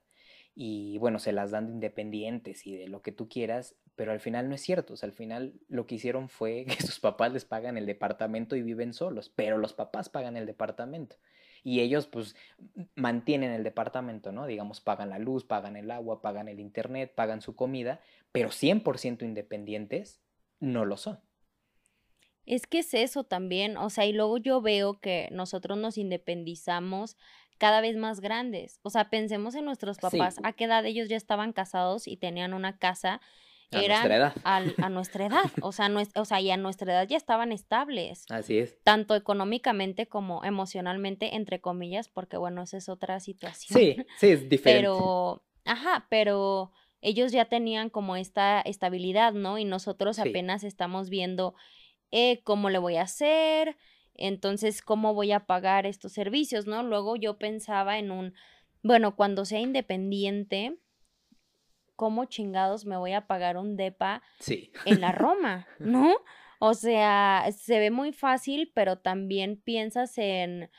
[0.54, 4.20] y bueno, se las dan de independientes y de lo que tú quieras, pero al
[4.20, 7.32] final no es cierto, o sea, al final lo que hicieron fue que sus papás
[7.32, 11.16] les pagan el departamento y viven solos, pero los papás pagan el departamento
[11.62, 12.36] y ellos pues
[12.94, 14.46] mantienen el departamento, ¿no?
[14.46, 18.00] Digamos, pagan la luz, pagan el agua, pagan el internet, pagan su comida,
[18.32, 20.22] pero 100% independientes
[20.58, 21.20] no lo son.
[22.46, 27.16] Es que es eso también, o sea, y luego yo veo que nosotros nos independizamos
[27.58, 28.80] cada vez más grandes.
[28.82, 30.00] O sea, pensemos en nuestros Sí.
[30.00, 33.20] papás, a qué edad ellos ya estaban casados y tenían una casa,
[33.78, 34.34] eran nuestra edad.
[34.44, 37.52] al- a nuestra edad, o sea, nues- o sea, y a nuestra edad ya estaban
[37.52, 38.82] estables, Así es.
[38.82, 43.78] tanto económicamente como emocionalmente, entre comillas, porque bueno, esa es otra situación.
[43.78, 44.80] Sí, sí, es diferente.
[44.88, 49.58] Pero, ajá, pero ellos ya tenían como esta estabilidad, ¿no?
[49.58, 50.22] Y nosotros Sí.
[50.28, 51.54] apenas estamos viendo
[52.12, 53.76] eh, cómo le voy a hacer,
[54.14, 56.82] entonces cómo voy a pagar estos servicios, ¿no?
[56.82, 58.34] Luego yo pensaba en un,
[58.82, 60.76] bueno, cuando sea independiente,
[62.00, 64.72] ¿cómo chingados me voy a pagar un DEPA Sí.
[64.86, 66.16] en la Roma, ¿no?
[66.58, 70.70] O sea, se ve muy fácil, pero también piensas en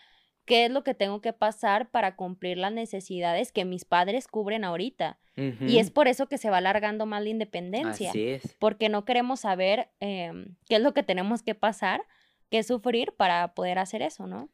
[0.46, 4.64] qué es lo que tengo que pasar para cumplir las necesidades que mis padres cubren
[4.64, 5.20] ahorita.
[5.36, 8.56] Y es por eso que se va alargando más la independencia, Así es.
[8.60, 12.04] porque no queremos saber em, qué es lo que tenemos que pasar,
[12.50, 14.50] qué sufrir para poder hacer eso, ¿no?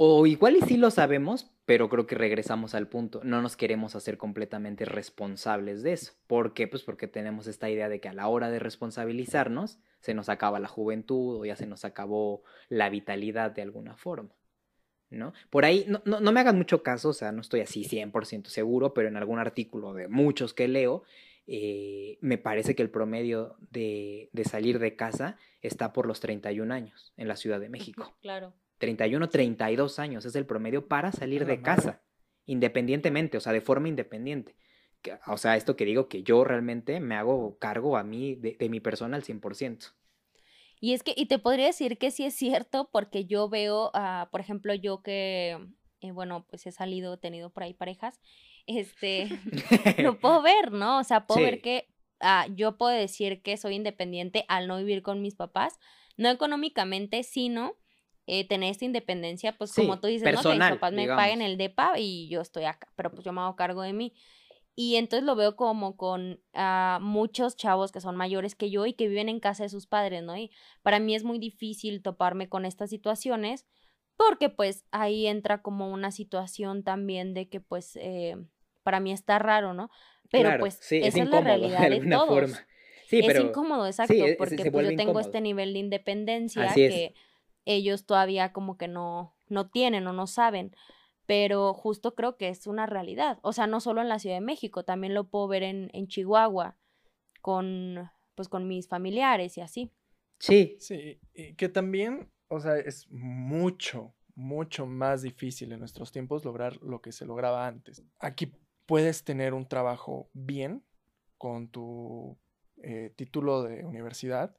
[0.00, 3.20] O igual y sí lo sabemos, pero creo que regresamos al punto.
[3.24, 6.12] No nos queremos hacer completamente responsables de eso.
[6.28, 6.68] ¿Por qué?
[6.68, 10.60] Pues porque tenemos esta idea de que a la hora de responsabilizarnos se nos acaba
[10.60, 14.36] la juventud o ya se nos acabó la vitalidad de alguna forma.
[15.10, 15.32] ¿no?
[15.50, 18.46] Por ahí, no, no, no me hagan mucho caso, o sea, no estoy así 100%
[18.46, 21.02] seguro, pero en algún artículo de muchos que leo,
[21.48, 26.72] eh, me parece que el promedio de, de salir de casa está por los 31
[26.72, 28.14] años en la Ciudad de México.
[28.20, 28.54] Claro.
[28.78, 32.02] 31, 32 años es el promedio para salir de casa,
[32.46, 34.56] independientemente, o sea, de forma independiente.
[35.26, 38.68] O sea, esto que digo que yo realmente me hago cargo a mí, de, de
[38.68, 39.94] mi persona al 100%.
[40.80, 44.28] Y es que, y te podría decir que sí es cierto, porque yo veo, ah,
[44.30, 45.58] por ejemplo, yo que,
[46.00, 48.20] eh, bueno, pues he salido, he tenido por ahí parejas,
[48.66, 49.28] este,
[49.98, 50.98] lo puedo ver, ¿no?
[51.00, 51.44] O sea, puedo Sí.
[51.44, 51.88] ver que
[52.20, 55.78] ah, yo puedo decir que soy independiente al no vivir con mis papás,
[56.16, 57.74] no económicamente, sino
[58.28, 60.42] eh, tener esta independencia, pues Sí, como tú dices, ¿no?
[60.42, 61.22] Que mis papás me digamos.
[61.22, 64.12] paguen el DEPA y yo estoy acá, pero pues yo me hago cargo de mí.
[64.76, 68.92] Y entonces lo veo como con ah, muchos chavos que son mayores que yo y
[68.92, 70.36] que viven en casa de sus padres, ¿no?
[70.36, 73.66] Y para mí es muy difícil toparme con estas situaciones
[74.16, 78.36] porque pues ahí entra como una situación también de que pues eh,
[78.84, 79.90] para mí está raro, ¿no?
[80.30, 82.28] Pero Claro, pues sí, esa es es, la de realidad de, alguna todos.
[82.28, 82.66] forma.
[83.06, 85.20] Sí, es pero incómodo, exacto, es- se- porque pues, yo tengo incómodo.
[85.20, 87.14] este nivel de independencia Así que
[87.68, 90.74] ellos todavía como que no, no tienen o no saben.
[91.26, 93.38] Pero justo creo que es una realidad.
[93.42, 96.08] O sea, no solo en la Ciudad de México, también lo puedo ver en, en
[96.08, 96.76] Chihuahua
[97.42, 99.92] con pues con mis familiares y así.
[100.38, 106.44] sí, Sí, y que también, o sea, es mucho, mucho más difícil en nuestros tiempos
[106.44, 108.00] lograr lo que se lograba antes.
[108.20, 108.52] Aquí
[108.86, 110.84] puedes tener un trabajo bien
[111.36, 112.38] con tu
[112.82, 114.56] eh, título de universidad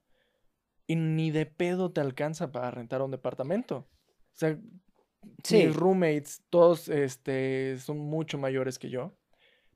[0.90, 3.78] y ni de pedo te alcanza para rentar un departamento.
[3.78, 4.58] O sea,
[5.44, 5.66] Sí.
[5.68, 9.16] mis roommates, todos este, son mucho mayores que yo.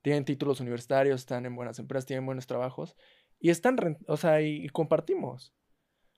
[0.01, 2.95] Tienen títulos universitarios, están en buenas empresas, tienen buenos trabajos
[3.39, 5.53] y están, o sea, y, y compartimos,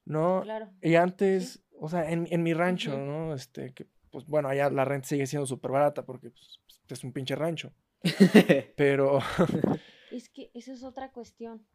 [0.05, 0.41] ¿no?
[0.43, 0.71] Claro.
[0.81, 2.97] Y antes, o sea, en, en mi rancho.
[2.97, 3.33] ¿no?
[3.33, 7.11] Este, que, pues bueno, allá la renta sigue siendo súper barata porque pues, es un
[7.11, 7.73] pinche rancho.
[8.77, 9.19] Pero
[10.11, 11.67] Es que esa es otra cuestión.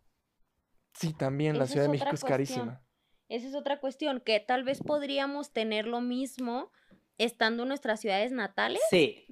[0.95, 2.31] sí, también la Ciudad de México es cuestión.
[2.31, 2.83] carísima.
[3.31, 6.71] Esa es otra cuestión, que tal vez podríamos tener lo mismo
[7.16, 9.25] estando en nuestras ciudades natales, sí,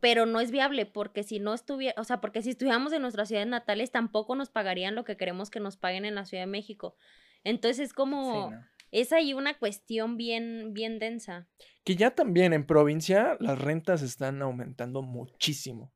[0.00, 3.28] pero no es viable porque si no estuviera, o sea, porque si estuviéramos en nuestras
[3.28, 6.50] ciudades natales tampoco nos pagarían lo que queremos que nos paguen en la Ciudad de
[6.50, 6.94] México.
[7.44, 8.66] Entonces es como, sí, ¿no?
[8.90, 11.48] es ahí una cuestión bien, bien densa.
[11.84, 15.92] Que ya también en provincia las rentas están aumentando muchísimo.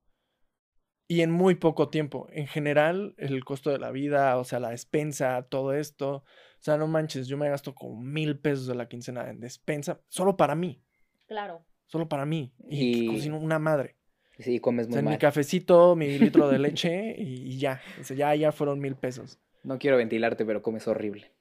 [1.06, 2.28] Y en muy poco tiempo.
[2.30, 6.24] En general, el costo de la vida, o sea, la despensa, todo esto.
[6.64, 10.00] O sea, no manches, yo me gasto como mil pesos de la quincena en despensa,
[10.08, 10.82] solo para mí.
[11.26, 11.62] Claro.
[11.84, 12.54] Solo para mí.
[12.70, 13.96] Y, Y- cocino una madre.
[14.38, 15.18] Sí, comes O muy mi mal.
[15.18, 17.82] cafecito, mi litro de leche y, y ya.
[18.00, 19.38] O sea, ya, ya fueron mil pesos.
[19.62, 21.34] No quiero ventilarte, pero comes horrible.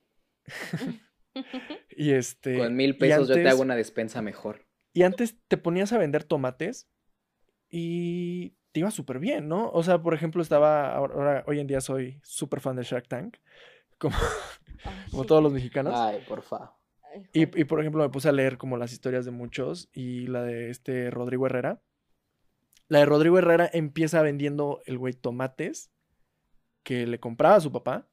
[1.95, 2.57] Y este.
[2.57, 4.65] Con mil pesos yo te hago una despensa mejor.
[4.93, 6.87] Y antes te ponías a vender tomates
[7.69, 9.69] y te iba súper bien, ¿no?
[9.71, 13.07] O sea, por ejemplo, estaba, ahora, ahora- hoy en día soy súper fan de Shark
[13.07, 13.37] Tank,
[13.97, 14.15] como,
[15.11, 15.27] como sí.
[15.27, 15.93] todos los mexicanos.
[15.95, 16.71] Ay, por favor.
[17.13, 20.27] Ay, Y, y, por ejemplo, me puse a leer como las historias de muchos y
[20.27, 21.81] la de este Rodrigo Herrera.
[22.87, 25.91] La de Rodrigo Herrera empieza vendiendo el güey tomates
[26.83, 28.07] que le compraba a su papá.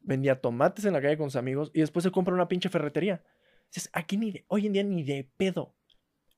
[0.00, 3.24] Vendía tomates en la calle con sus amigos y después se compra una pinche ferretería.
[3.72, 5.74] Dices, aquí ni de- hoy en día ni de pedo.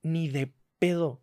[0.01, 1.21] Ni de pedo.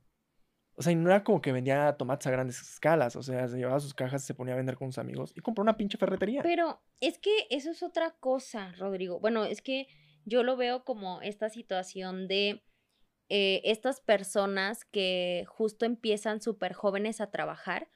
[0.77, 3.17] O sea, y no era como que vendía tomates a grandes escalas.
[3.17, 5.63] O sea, se llevaba sus cajas, se ponía a vender con sus amigos y compró
[5.63, 6.43] una pinche ferretería.
[6.43, 9.21] Pero es que eso es otra cosa, Rodrigo.
[9.21, 9.87] Bueno, es que
[10.25, 12.65] yo lo veo como esta situación de
[13.29, 17.89] eh, estas personas que justo empiezan súper jóvenes a trabajar,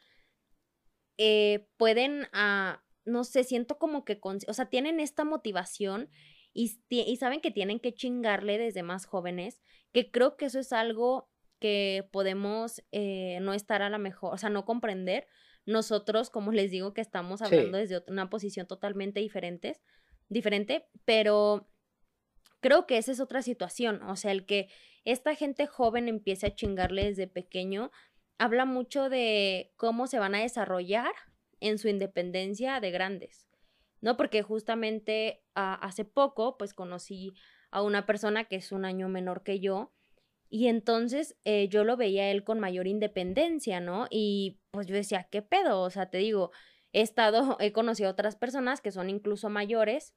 [1.18, 6.10] eh, pueden, ah, no sé, siento como que, o sea, tienen esta motivación
[6.52, 9.60] y, ti- y saben que tienen que chingarle desde más jóvenes,
[9.92, 11.27] que creo que eso es algo
[11.58, 15.26] que podemos eh, no estar a la mejor, o sea, no comprender
[15.66, 17.46] nosotros, como les digo, que estamos Sí.
[17.46, 19.80] hablando desde una posición totalmente diferentes,
[20.28, 21.68] diferente, pero
[22.60, 24.68] creo que esa es otra situación, o sea, el que
[25.04, 27.90] esta gente joven empiece a chingarle desde pequeño,
[28.38, 31.12] habla mucho de cómo se van a desarrollar
[31.60, 33.48] en su independencia de grandes,
[34.00, 34.16] ¿no?
[34.16, 37.32] Porque justamente ah, hace poco, pues conocí
[37.70, 39.92] a una persona que es un año menor que yo,
[40.50, 44.06] y entonces eh, yo lo veía a él con mayor independencia, ¿no?
[44.10, 45.82] Y pues yo decía, ¿qué pedo?
[45.82, 46.50] O sea, te digo,
[46.92, 50.14] he estado, he conocido a otras personas que son incluso mayores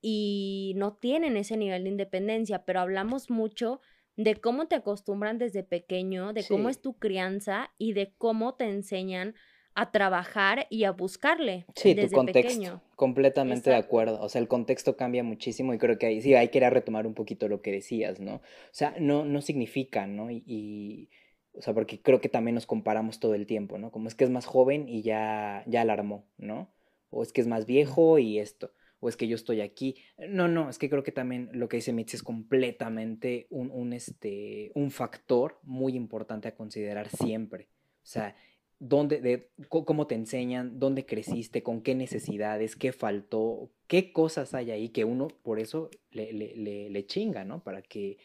[0.00, 3.80] y no tienen ese nivel de independencia, pero hablamos mucho
[4.16, 8.64] de cómo te acostumbran desde pequeño, de cómo es tu crianza y de cómo te
[8.64, 9.34] enseñan
[9.74, 12.48] a trabajar y a buscarle Sí, tu contexto.
[12.48, 12.82] pequeño.
[12.96, 14.20] Completamente de acuerdo.
[14.20, 16.70] O sea, el contexto cambia muchísimo y creo que ahí sí hay que ir a
[16.70, 18.36] retomar un poquito lo que decías, ¿no?
[18.36, 20.30] O sea, no, no significa, ¿no?
[20.30, 21.10] Y, y,
[21.52, 23.90] o sea, porque creo que también nos comparamos todo el tiempo, ¿no?
[23.90, 26.72] Como es que es más joven y ya, ya alarmó, ¿no?
[27.10, 28.72] O es que es más viejo y esto.
[29.02, 29.96] O es que yo estoy aquí.
[30.28, 33.94] No, no, es que creo que también lo que dice Mitzi es completamente un, un,
[33.94, 37.68] este, un factor muy importante a considerar siempre.
[38.02, 38.36] O sea,
[38.80, 44.70] dónde, de, cómo te enseñan, dónde creciste, con qué necesidades, qué faltó, qué cosas hay
[44.72, 47.62] ahí que uno por eso le, le, le, le chinga, ¿no?
[47.62, 48.16] Para que,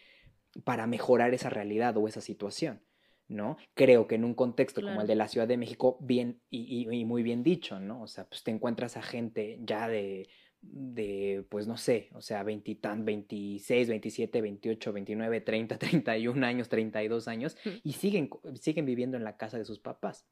[0.63, 2.81] para mejorar esa realidad o esa situación,
[3.27, 3.57] ¿no?
[3.73, 6.99] Creo que en un contexto como el de la Ciudad de México, bien y, y-
[7.01, 8.01] y muy bien dicho, ¿no?
[8.01, 10.29] O sea, pues te encuentras a gente ya de,
[10.61, 16.69] de pues no sé, o sea, 20, tan- 26, 27, 28, 29, 30, 31 años,
[16.69, 18.29] 32 años, y siguen,
[18.61, 20.25] siguen viviendo en la casa de sus papás.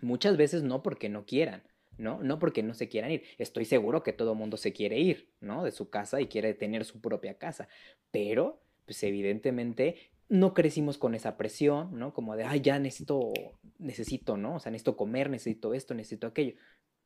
[0.00, 1.62] Muchas veces no porque no quieran,
[1.96, 2.22] ¿no?
[2.22, 3.24] No porque no se quieran ir.
[3.38, 5.64] Estoy seguro que todo mundo se quiere ir, ¿no?
[5.64, 7.68] De su casa y quiere tener su propia casa.
[8.10, 12.12] Pero, pues evidentemente, no crecimos con esa presión, ¿no?
[12.14, 13.32] Como de, ay, ya necesito,
[13.78, 14.56] necesito, ¿no?
[14.56, 16.54] O sea, necesito comer, necesito esto, necesito aquello.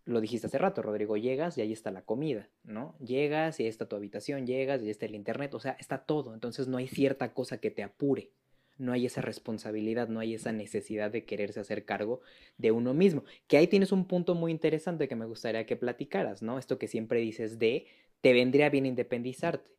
[0.05, 2.96] Lo dijiste hace rato, Rodrigo, llegas y ahí está la comida, ¿no?
[2.98, 5.98] Llegas y ahí está tu habitación, llegas y ahí está el internet, o sea, está
[5.98, 6.35] todo.
[6.35, 8.33] Entonces no hay cierta cosa que te apure
[8.78, 12.20] no hay esa responsabilidad, no hay esa necesidad de quererse hacer cargo
[12.58, 13.24] de uno mismo.
[13.46, 16.58] Que ahí tienes un punto muy interesante que me gustaría que platicaras, ¿no?
[16.58, 17.87] Esto que siempre dices de,
[18.20, 19.70] te vendría bien independizarte,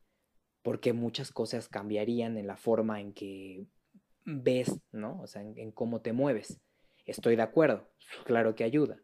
[0.62, 3.66] porque muchas cosas cambiarían en la forma en que
[4.24, 5.20] ves, ¿no?
[5.20, 6.60] O sea, en, en cómo te mueves.
[7.04, 7.90] Estoy de acuerdo,
[8.24, 9.03] claro que ayuda.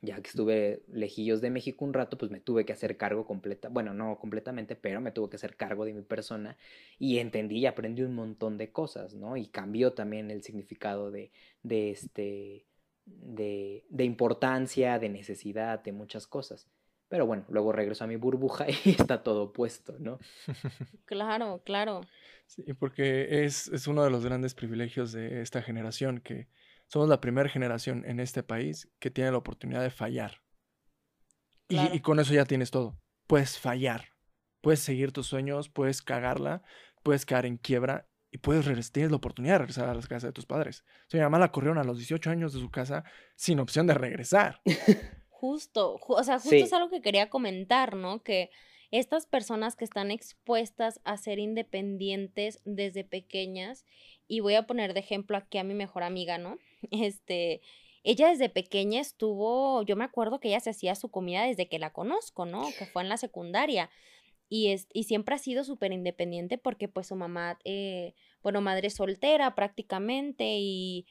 [0.00, 3.68] Ya que estuve lejillos de México un rato, pues me tuve que hacer cargo completa,
[3.68, 6.56] bueno, no completamente, pero me tuve que hacer cargo de mi persona
[6.98, 9.36] y entendí y aprendí un montón de cosas, ¿no?
[9.36, 11.32] Y cambió también el significado de,
[11.62, 12.66] de este,
[13.06, 16.68] de, de importancia, de necesidad, de muchas cosas.
[17.08, 20.18] Pero bueno, luego regreso a mi burbuja y está todo puesto, ¿no?
[21.06, 22.02] Claro, claro.
[22.46, 26.48] Sí, porque es, es uno de los grandes privilegios de esta generación, que
[26.88, 30.42] somos la primera generación en este país que tiene la oportunidad de fallar.
[31.68, 31.94] Y- Claro.
[31.94, 32.98] Y, con eso ya tienes todo.
[33.26, 34.08] Puedes fallar,
[34.62, 36.62] puedes seguir tus sueños, puedes cagarla,
[37.02, 40.24] puedes caer en quiebra y puedes regresar, tienes la oportunidad de regresar a las casas
[40.28, 40.82] de tus padres.
[41.06, 43.04] O sea, mi mamá la corrieron a los 18 años de su casa
[43.36, 44.60] sin opción de regresar.
[45.28, 46.60] Justo, ju- o sea, justo Sí.
[46.62, 48.22] es algo que quería comentar, ¿no?
[48.22, 48.50] Que
[48.90, 53.84] estas personas que están expuestas a ser independientes desde pequeñas,
[54.28, 56.58] y voy a poner de ejemplo aquí a mi mejor amiga, ¿no?
[56.90, 57.60] Este,
[58.04, 61.78] ella desde pequeña estuvo, yo me acuerdo que ella se hacía su comida desde que
[61.78, 62.62] la conozco, ¿no?
[62.78, 63.90] Que fue en la secundaria.
[64.48, 68.88] Y, es, y siempre ha sido súper independiente porque pues su mamá, eh, bueno, madre
[68.88, 71.06] soltera prácticamente y,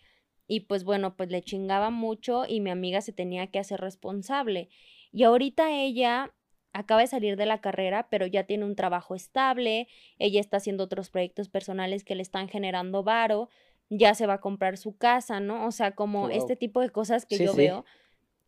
[0.48, 4.70] y pues bueno, pues le chingaba mucho y mi amiga se tenía que hacer responsable.
[5.12, 6.34] Y ahorita ella
[6.74, 9.88] acaba de salir de la carrera, pero ya tiene un trabajo estable,
[10.20, 13.50] ella está haciendo otros proyectos personales que le están generando varo,
[13.90, 15.66] ya se va a comprar su casa, ¿no?
[15.66, 16.32] O sea, como Wow.
[16.38, 17.58] este tipo de cosas que Sí, yo sí.
[17.58, 17.86] veo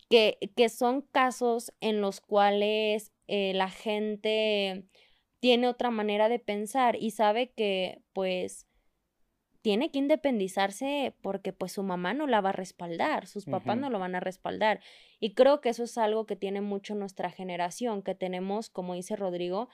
[0.09, 4.85] que, que son casos en los cuales eh, la gente
[5.39, 8.67] tiene otra manera de pensar y sabe que pues
[9.61, 13.89] tiene que independizarse porque pues su mamá no la va a respaldar, sus papás no
[13.89, 14.79] lo van a respaldar.
[15.19, 19.15] Y creo que eso es algo que tiene mucho nuestra generación, que tenemos, como dice
[19.15, 19.67] Rodrigo,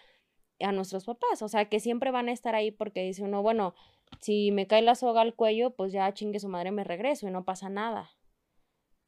[0.60, 3.76] a nuestros papás, o sea, que siempre van a estar ahí porque dice uno, bueno,
[4.21, 7.32] si me cae la soga al cuello, pues ya chingue su madre me regreso y
[7.32, 8.12] no pasa nada.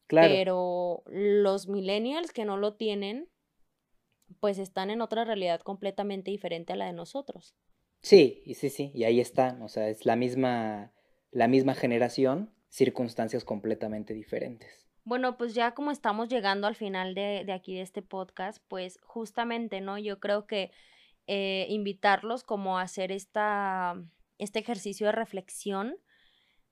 [0.08, 0.28] Claro.
[0.30, 3.30] Pero los millennials que no lo tienen,
[4.40, 7.56] pues están en otra realidad completamente diferente a la de nosotros.
[8.02, 10.94] Sí, y sí, sí, y ahí están, o sea, es la misma,
[11.32, 14.88] la misma generación, circunstancias completamente diferentes.
[15.04, 19.00] Bueno, pues ya como estamos llegando al final de, de aquí de este podcast, pues
[19.04, 19.98] justamente, ¿no?
[19.98, 20.72] Yo creo que
[21.28, 23.96] eh, invitarlos como a hacer esta,
[24.38, 25.98] este ejercicio de reflexión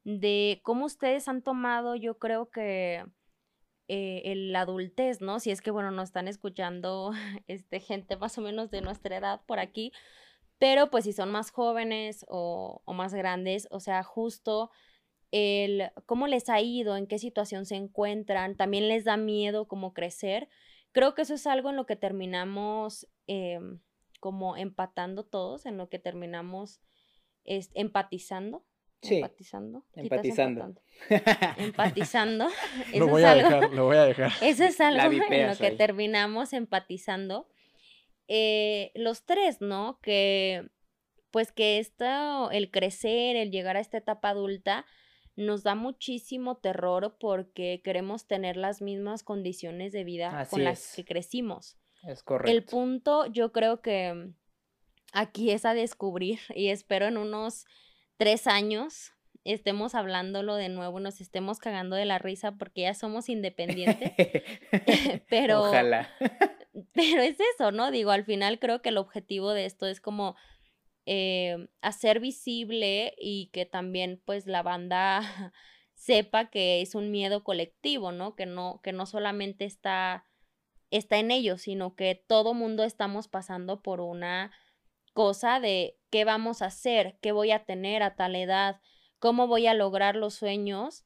[0.05, 3.03] de cómo ustedes han tomado, yo creo que
[3.87, 5.39] eh, el adultez, ¿no?
[5.39, 7.11] Si es que, bueno, nos están escuchando
[7.47, 9.91] este, gente más o menos de nuestra edad por aquí,
[10.57, 14.71] pero pues si son más jóvenes o, o más grandes, o sea, justo
[15.31, 19.93] el cómo les ha ido, en qué situación se encuentran, también les da miedo como
[19.93, 20.47] crecer.
[20.93, 23.79] Creo que eso es algo en lo que terminamos em,
[24.21, 26.79] como empatando todos, en lo que terminamos
[27.43, 28.63] es, empatizando.
[29.01, 29.85] Sí, Empatizando.
[29.93, 30.73] empatizando.
[31.57, 32.47] Empatizando.
[32.95, 34.31] Lo voy es a algo- dejar, lo voy a dejar.
[34.41, 35.77] eso es algo en lo que ahí.
[35.77, 37.47] terminamos empatizando.
[38.27, 39.99] Eh, los tres, ¿no?
[40.01, 40.69] Que,
[41.31, 44.85] pues que esto, el crecer, el llegar a esta etapa adulta,
[45.35, 50.89] nos da muchísimo terror porque queremos tener las mismas condiciones de vida Así con las
[50.91, 50.95] es.
[50.95, 51.77] que crecimos.
[52.03, 52.51] Es correcto.
[52.51, 54.31] El punto yo creo que
[55.11, 57.65] aquí es a descubrir y espero en unos
[58.17, 59.11] tres años
[59.43, 64.11] estemos hablándolo de nuevo, nos estemos cagando de la risa porque ya somos independientes,
[65.29, 66.09] pero, Ojalá.
[66.93, 67.91] pero es eso, ¿no?
[67.91, 70.35] Digo, al final creo que el objetivo de esto es como
[71.05, 75.21] eh, hacer visible y que también pues la banda
[75.93, 78.35] sepa que es un miedo colectivo, ¿no?
[78.35, 80.25] Que no, que no solamente está,
[80.91, 84.51] está en ellos, sino que todo mundo estamos pasando por una
[85.13, 88.81] cosa de qué vamos a hacer, qué voy a tener a tal edad,
[89.19, 91.05] cómo voy a lograr los sueños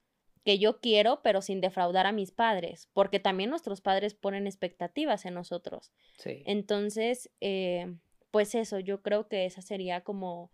[0.50, 5.28] que yo quiero, pero sin defraudar a mis padres, porque también nuestros padres ponen expectativas
[5.28, 5.92] en nosotros.
[6.18, 6.42] Sí.
[6.48, 7.94] Entonces, eh,
[8.32, 10.52] pues eso, yo creo que esa sería como,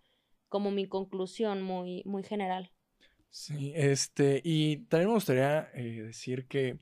[0.49, 2.73] como mi conclusión muy, muy general.
[3.29, 6.77] Sí, este, y también me gustaría eh, decir que,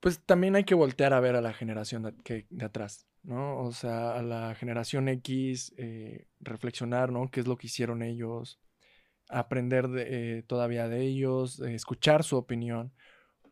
[0.00, 3.62] pues también hay que voltear a ver a la generación de, que, de atrás, ¿no?
[3.62, 7.30] O sea, a la generación X, eh, reflexionar, ¿no?
[7.30, 8.60] ¿Qué es lo que hicieron ellos?
[9.28, 12.92] Aprender de, eh, todavía de ellos, eh, escuchar su opinión,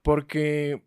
[0.02, 0.82] porque,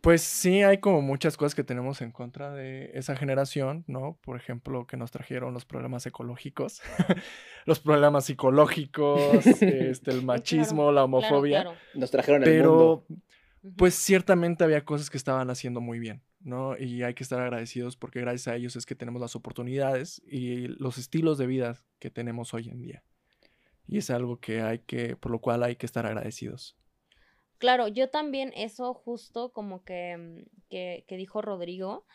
[0.00, 4.18] pues sí hay como muchas cosas que tenemos en contra de esa generación, ¿no?
[4.22, 6.80] Por ejemplo, que nos trajeron los problemas ecológicos,
[7.66, 9.20] los problemas psicológicos,
[9.60, 11.62] este, el machismo, la homofobia.
[11.62, 11.76] claro.
[11.94, 13.06] Nos trajeron el Pero, mundo.
[13.76, 16.78] Pues ciertamente había cosas que estaban haciendo muy bien, ¿no?
[16.78, 20.66] Y hay que estar agradecidos porque gracias a ellos es que tenemos las oportunidades y
[20.66, 23.04] los estilos de vida que tenemos hoy en día.
[23.90, 26.76] Y es algo que hay que, por lo cual hay que estar agradecidos.
[27.58, 32.06] Claro, yo también eso justo como que, mm, que, que dijo Rodrigo,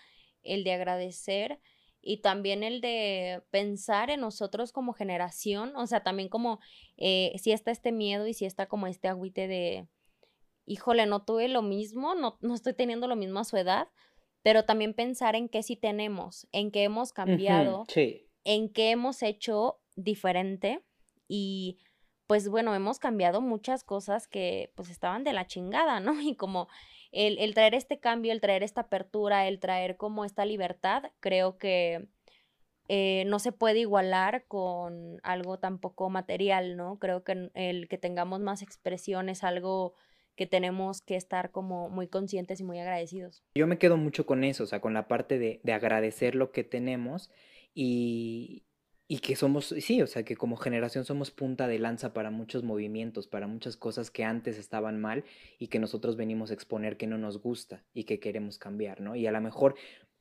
[0.42, 1.60] el de agradecer
[2.02, 6.60] y también el de pensar en nosotros como generación, o sea, también como
[6.96, 9.90] eh, si está este miedo y si está como este agüite de,
[10.66, 13.90] híjole, no tuve lo mismo, no, no estoy teniendo lo mismo a su edad,
[14.44, 18.30] pero también pensar en qué sí tenemos, en qué hemos cambiado, Sí.
[18.46, 20.82] en qué hemos hecho diferente
[21.28, 21.78] y
[22.28, 26.14] pues bueno, hemos cambiado muchas cosas que pues estaban de la chingada, ¿no?
[26.22, 26.68] Y como
[27.12, 31.58] el, el traer este cambio, el traer esta apertura, el traer como esta libertad, creo
[31.58, 32.08] que
[32.88, 37.00] eh, no se puede igualar con algo tampoco material, ¿no?
[37.00, 39.94] Creo que el que tengamos más expresión es algo
[40.36, 43.44] que tenemos que estar como muy conscientes y muy agradecidos.
[43.56, 46.52] Yo me quedo mucho con eso, o sea, con la parte de, de agradecer lo
[46.52, 47.32] que tenemos
[47.74, 48.65] y,
[49.08, 52.64] y que somos, sí, o sea, que como generación somos punta de lanza para muchos
[52.64, 55.24] movimientos, para muchas cosas que antes estaban mal
[55.60, 59.16] y que nosotros venimos a exponer que no nos gusta y que queremos cambiar, ¿no?
[59.16, 59.76] Y a lo mejor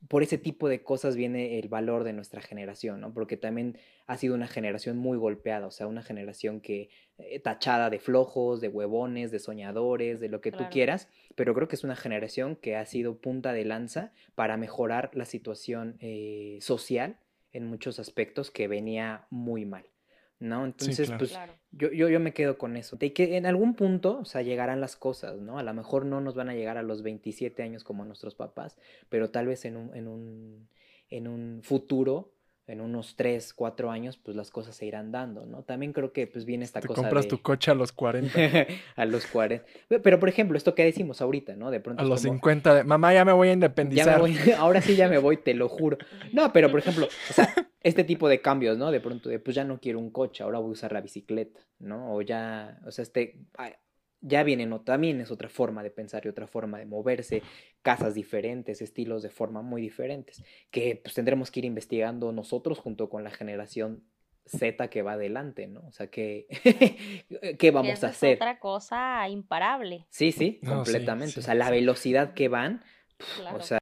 [0.07, 3.11] por ese tipo de cosas viene el valor de nuestra generación, ¿no?
[3.11, 7.89] Porque también ha sido una generación muy golpeada, o sea, una generación que eh, tachada
[7.89, 11.83] de flojos, de huevones, de soñadores, de lo que tú quieras, pero creo que es
[11.83, 17.17] una generación que ha sido punta de lanza para mejorar la situación eh, social
[17.55, 19.85] en muchos aspectos que venía muy mal,
[20.39, 20.65] ¿no?
[20.65, 21.19] Entonces, claro.
[21.19, 21.53] pues Claro.
[21.71, 22.97] yo, yo, yo me quedo con eso.
[22.97, 25.57] De que en algún punto, o sea, llegarán las cosas, ¿no?
[25.57, 28.77] A lo mejor no nos van a llegar a los 27 años como nuestros papás,
[29.07, 30.69] pero tal vez en un, en un,
[31.09, 32.34] en un futuro,
[32.67, 35.61] en unos 3, 4 años, pues las cosas se irán dando, ¿no?
[35.61, 37.29] También creo que pues viene esta Te cosa compras de...
[37.29, 38.31] tu coche a los 40,
[38.95, 39.65] a los 40.
[40.01, 41.69] Pero, por ejemplo, esto que decimos ahorita, ¿no?
[41.69, 44.15] De pronto a los como, 50, de, mamá, ya me voy a ya independizar.
[44.15, 45.97] me voy, ahora sí ya me voy, te lo juro.
[46.33, 47.53] No, pero por ejemplo, o sea,
[47.83, 48.91] este tipo de cambios, ¿no?
[48.91, 51.59] De pronto, de, pues ya no quiero un coche, ahora voy a usar la bicicleta,
[51.77, 52.15] ¿no?
[52.15, 53.41] O ya, o sea, este,
[54.21, 54.81] ya viene, ¿no?
[54.81, 57.43] También es otra forma de pensar y otra forma de moverse,
[57.81, 63.09] casas diferentes, estilos de forma muy diferentes, que pues tendremos que ir investigando nosotros junto
[63.09, 64.03] con la generación
[64.47, 65.81] Z que va adelante, ¿no?
[65.87, 66.47] O sea, que,
[67.59, 68.35] ¿qué vamos esa a es hacer?
[68.35, 70.05] otra cosa imparable.
[70.09, 71.33] Sí, sí, No, completamente.
[71.33, 72.83] sí, o sea, la velocidad que van,
[73.37, 73.57] Claro.
[73.57, 73.79] o sea,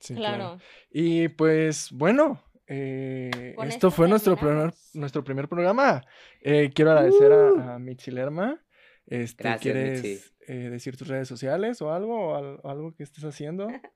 [0.00, 0.58] Sí, claro.
[0.90, 6.04] Y pues bueno, eh, esto fue nuestro primer, nuestro primer programa.
[6.40, 7.58] Eh, quiero agradecer Uh.
[7.60, 8.62] a, a Mitzi Lerma.
[9.10, 12.28] Este, Gracias, ¿Quieres eh, decir tus redes sociales o algo?
[12.28, 13.66] O al- o algo que estés haciendo?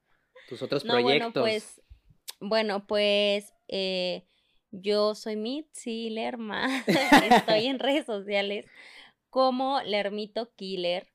[0.48, 1.32] tus otros No, proyectos.
[1.32, 1.82] bueno, pues,
[2.40, 4.26] bueno, pues eh,
[4.70, 6.66] yo soy Mitzi Lerma.
[7.46, 8.66] Estoy en redes sociales
[9.30, 11.08] como Lermito Killer.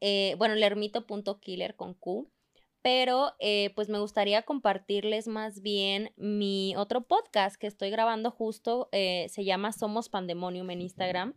[0.00, 2.30] eh, bueno, lermito.killer con Q.
[2.82, 8.88] Pero eh, pues me gustaría compartirles más bien mi otro podcast que estoy grabando justo.
[8.92, 11.34] eh, se llama Somos Pandemonium en Instagram.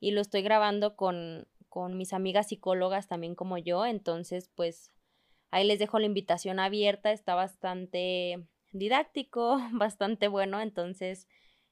[0.00, 3.86] Y lo estoy grabando con, con mis amigas psicólogas también como yo.
[3.86, 4.90] Entonces, pues
[5.52, 11.26] Ahí les dejo la invitación abierta, está bastante didáctico, bastante bueno, entonces,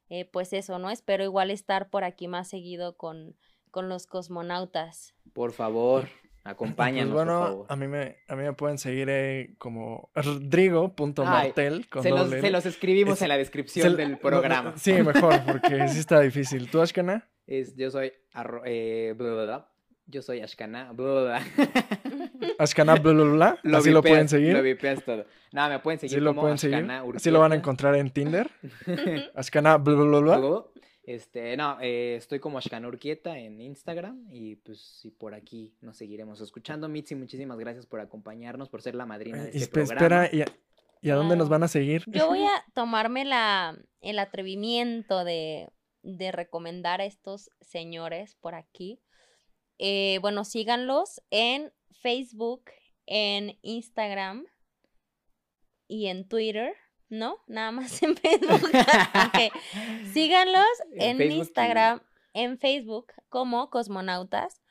[0.09, 0.91] eh, pues eso, ¿no?
[0.91, 3.37] Espero igual estar por aquí más seguido con,
[3.71, 5.15] con los cosmonautas.
[5.33, 6.09] Por favor,
[6.43, 7.67] Pues acompáñanos, bueno, por favor.
[7.69, 12.51] a mí me, a mí me pueden seguir eh, como rodrigo.martel con Se los, se
[12.51, 14.75] los escribimos Es- en la descripción del no, programa.
[14.77, 16.71] sí, mejor, porque sí está difícil.
[16.71, 17.29] ¿Tú, Ashkana?
[17.49, 19.69] Es, yo soy arro- eh, bla, bla, bla.
[20.07, 20.93] Yo soy Ashkana.
[22.59, 23.59] Ashkana, bla, bla, bla.
[23.63, 24.53] Lo Así lo vipeas- pueden seguir.
[24.55, 25.25] Lo vipeas todo.
[25.53, 26.89] No, me pueden Sí seguir lo como pueden seguir.
[27.15, 28.51] Así lo van a encontrar en Tinder.
[29.35, 30.63] Ashkana, bla,
[31.05, 35.97] Este, no, eh, estoy como Ashkana Urquieta en Instagram y pues sí, por aquí nos
[35.97, 36.89] seguiremos escuchando.
[36.89, 40.25] Mitzi, muchísimas gracias por acompañarnos, por ser la madrina de Y este espe- programa.
[40.27, 40.47] espera, ¿y a,
[41.01, 42.05] y a dónde nos van a seguir?
[42.09, 45.69] Yo voy a tomarme la, el atrevimiento de,
[46.17, 49.01] de recomendar a estos señores por aquí.
[49.79, 52.71] Eh, bueno, síganlos en Facebook,
[53.07, 54.47] en Instagram
[55.87, 56.75] y en Twitter,
[57.09, 57.39] ¿no?
[57.47, 58.71] Nada más en Facebook.
[58.71, 59.53] Ok.
[60.13, 60.65] Síganlos
[60.97, 62.03] En Instagram,
[62.33, 64.63] en Facebook como Cosmonautas.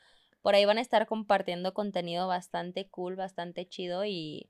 [0.42, 4.50] Por ahí van a estar compartiendo contenido bastante cool, bastante chido y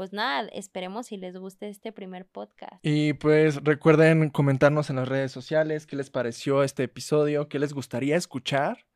[0.00, 2.72] pues nada, esperemos si les guste este primer podcast.
[2.80, 7.74] Y pues recuerden comentarnos en las redes sociales qué les pareció este episodio, qué les
[7.74, 8.86] gustaría escuchar,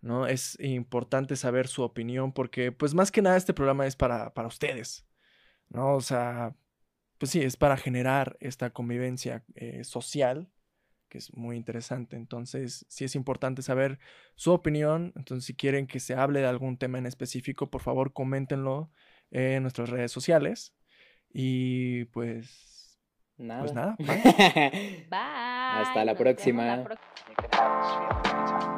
[0.00, 0.26] ¿no?
[0.26, 4.48] Es importante saber su opinión porque pues más que nada este programa es para, para
[4.48, 5.06] ustedes,
[5.68, 5.94] ¿no?
[5.94, 6.56] O sea,
[7.18, 10.50] pues sí, es para generar esta convivencia eh, social
[11.08, 12.16] que es muy interesante.
[12.16, 14.00] Entonces, sí es importante saber
[14.34, 15.12] su opinión.
[15.14, 18.90] Entonces, si quieren que se hable de algún tema en específico, por favor, coméntenlo
[19.34, 20.72] en nuestras redes sociales.
[21.32, 22.98] Y pues,
[23.36, 23.60] Nada.
[23.62, 23.96] pues nada.
[23.98, 24.22] Bye.
[25.10, 28.70] Hasta la nos vemos próxima.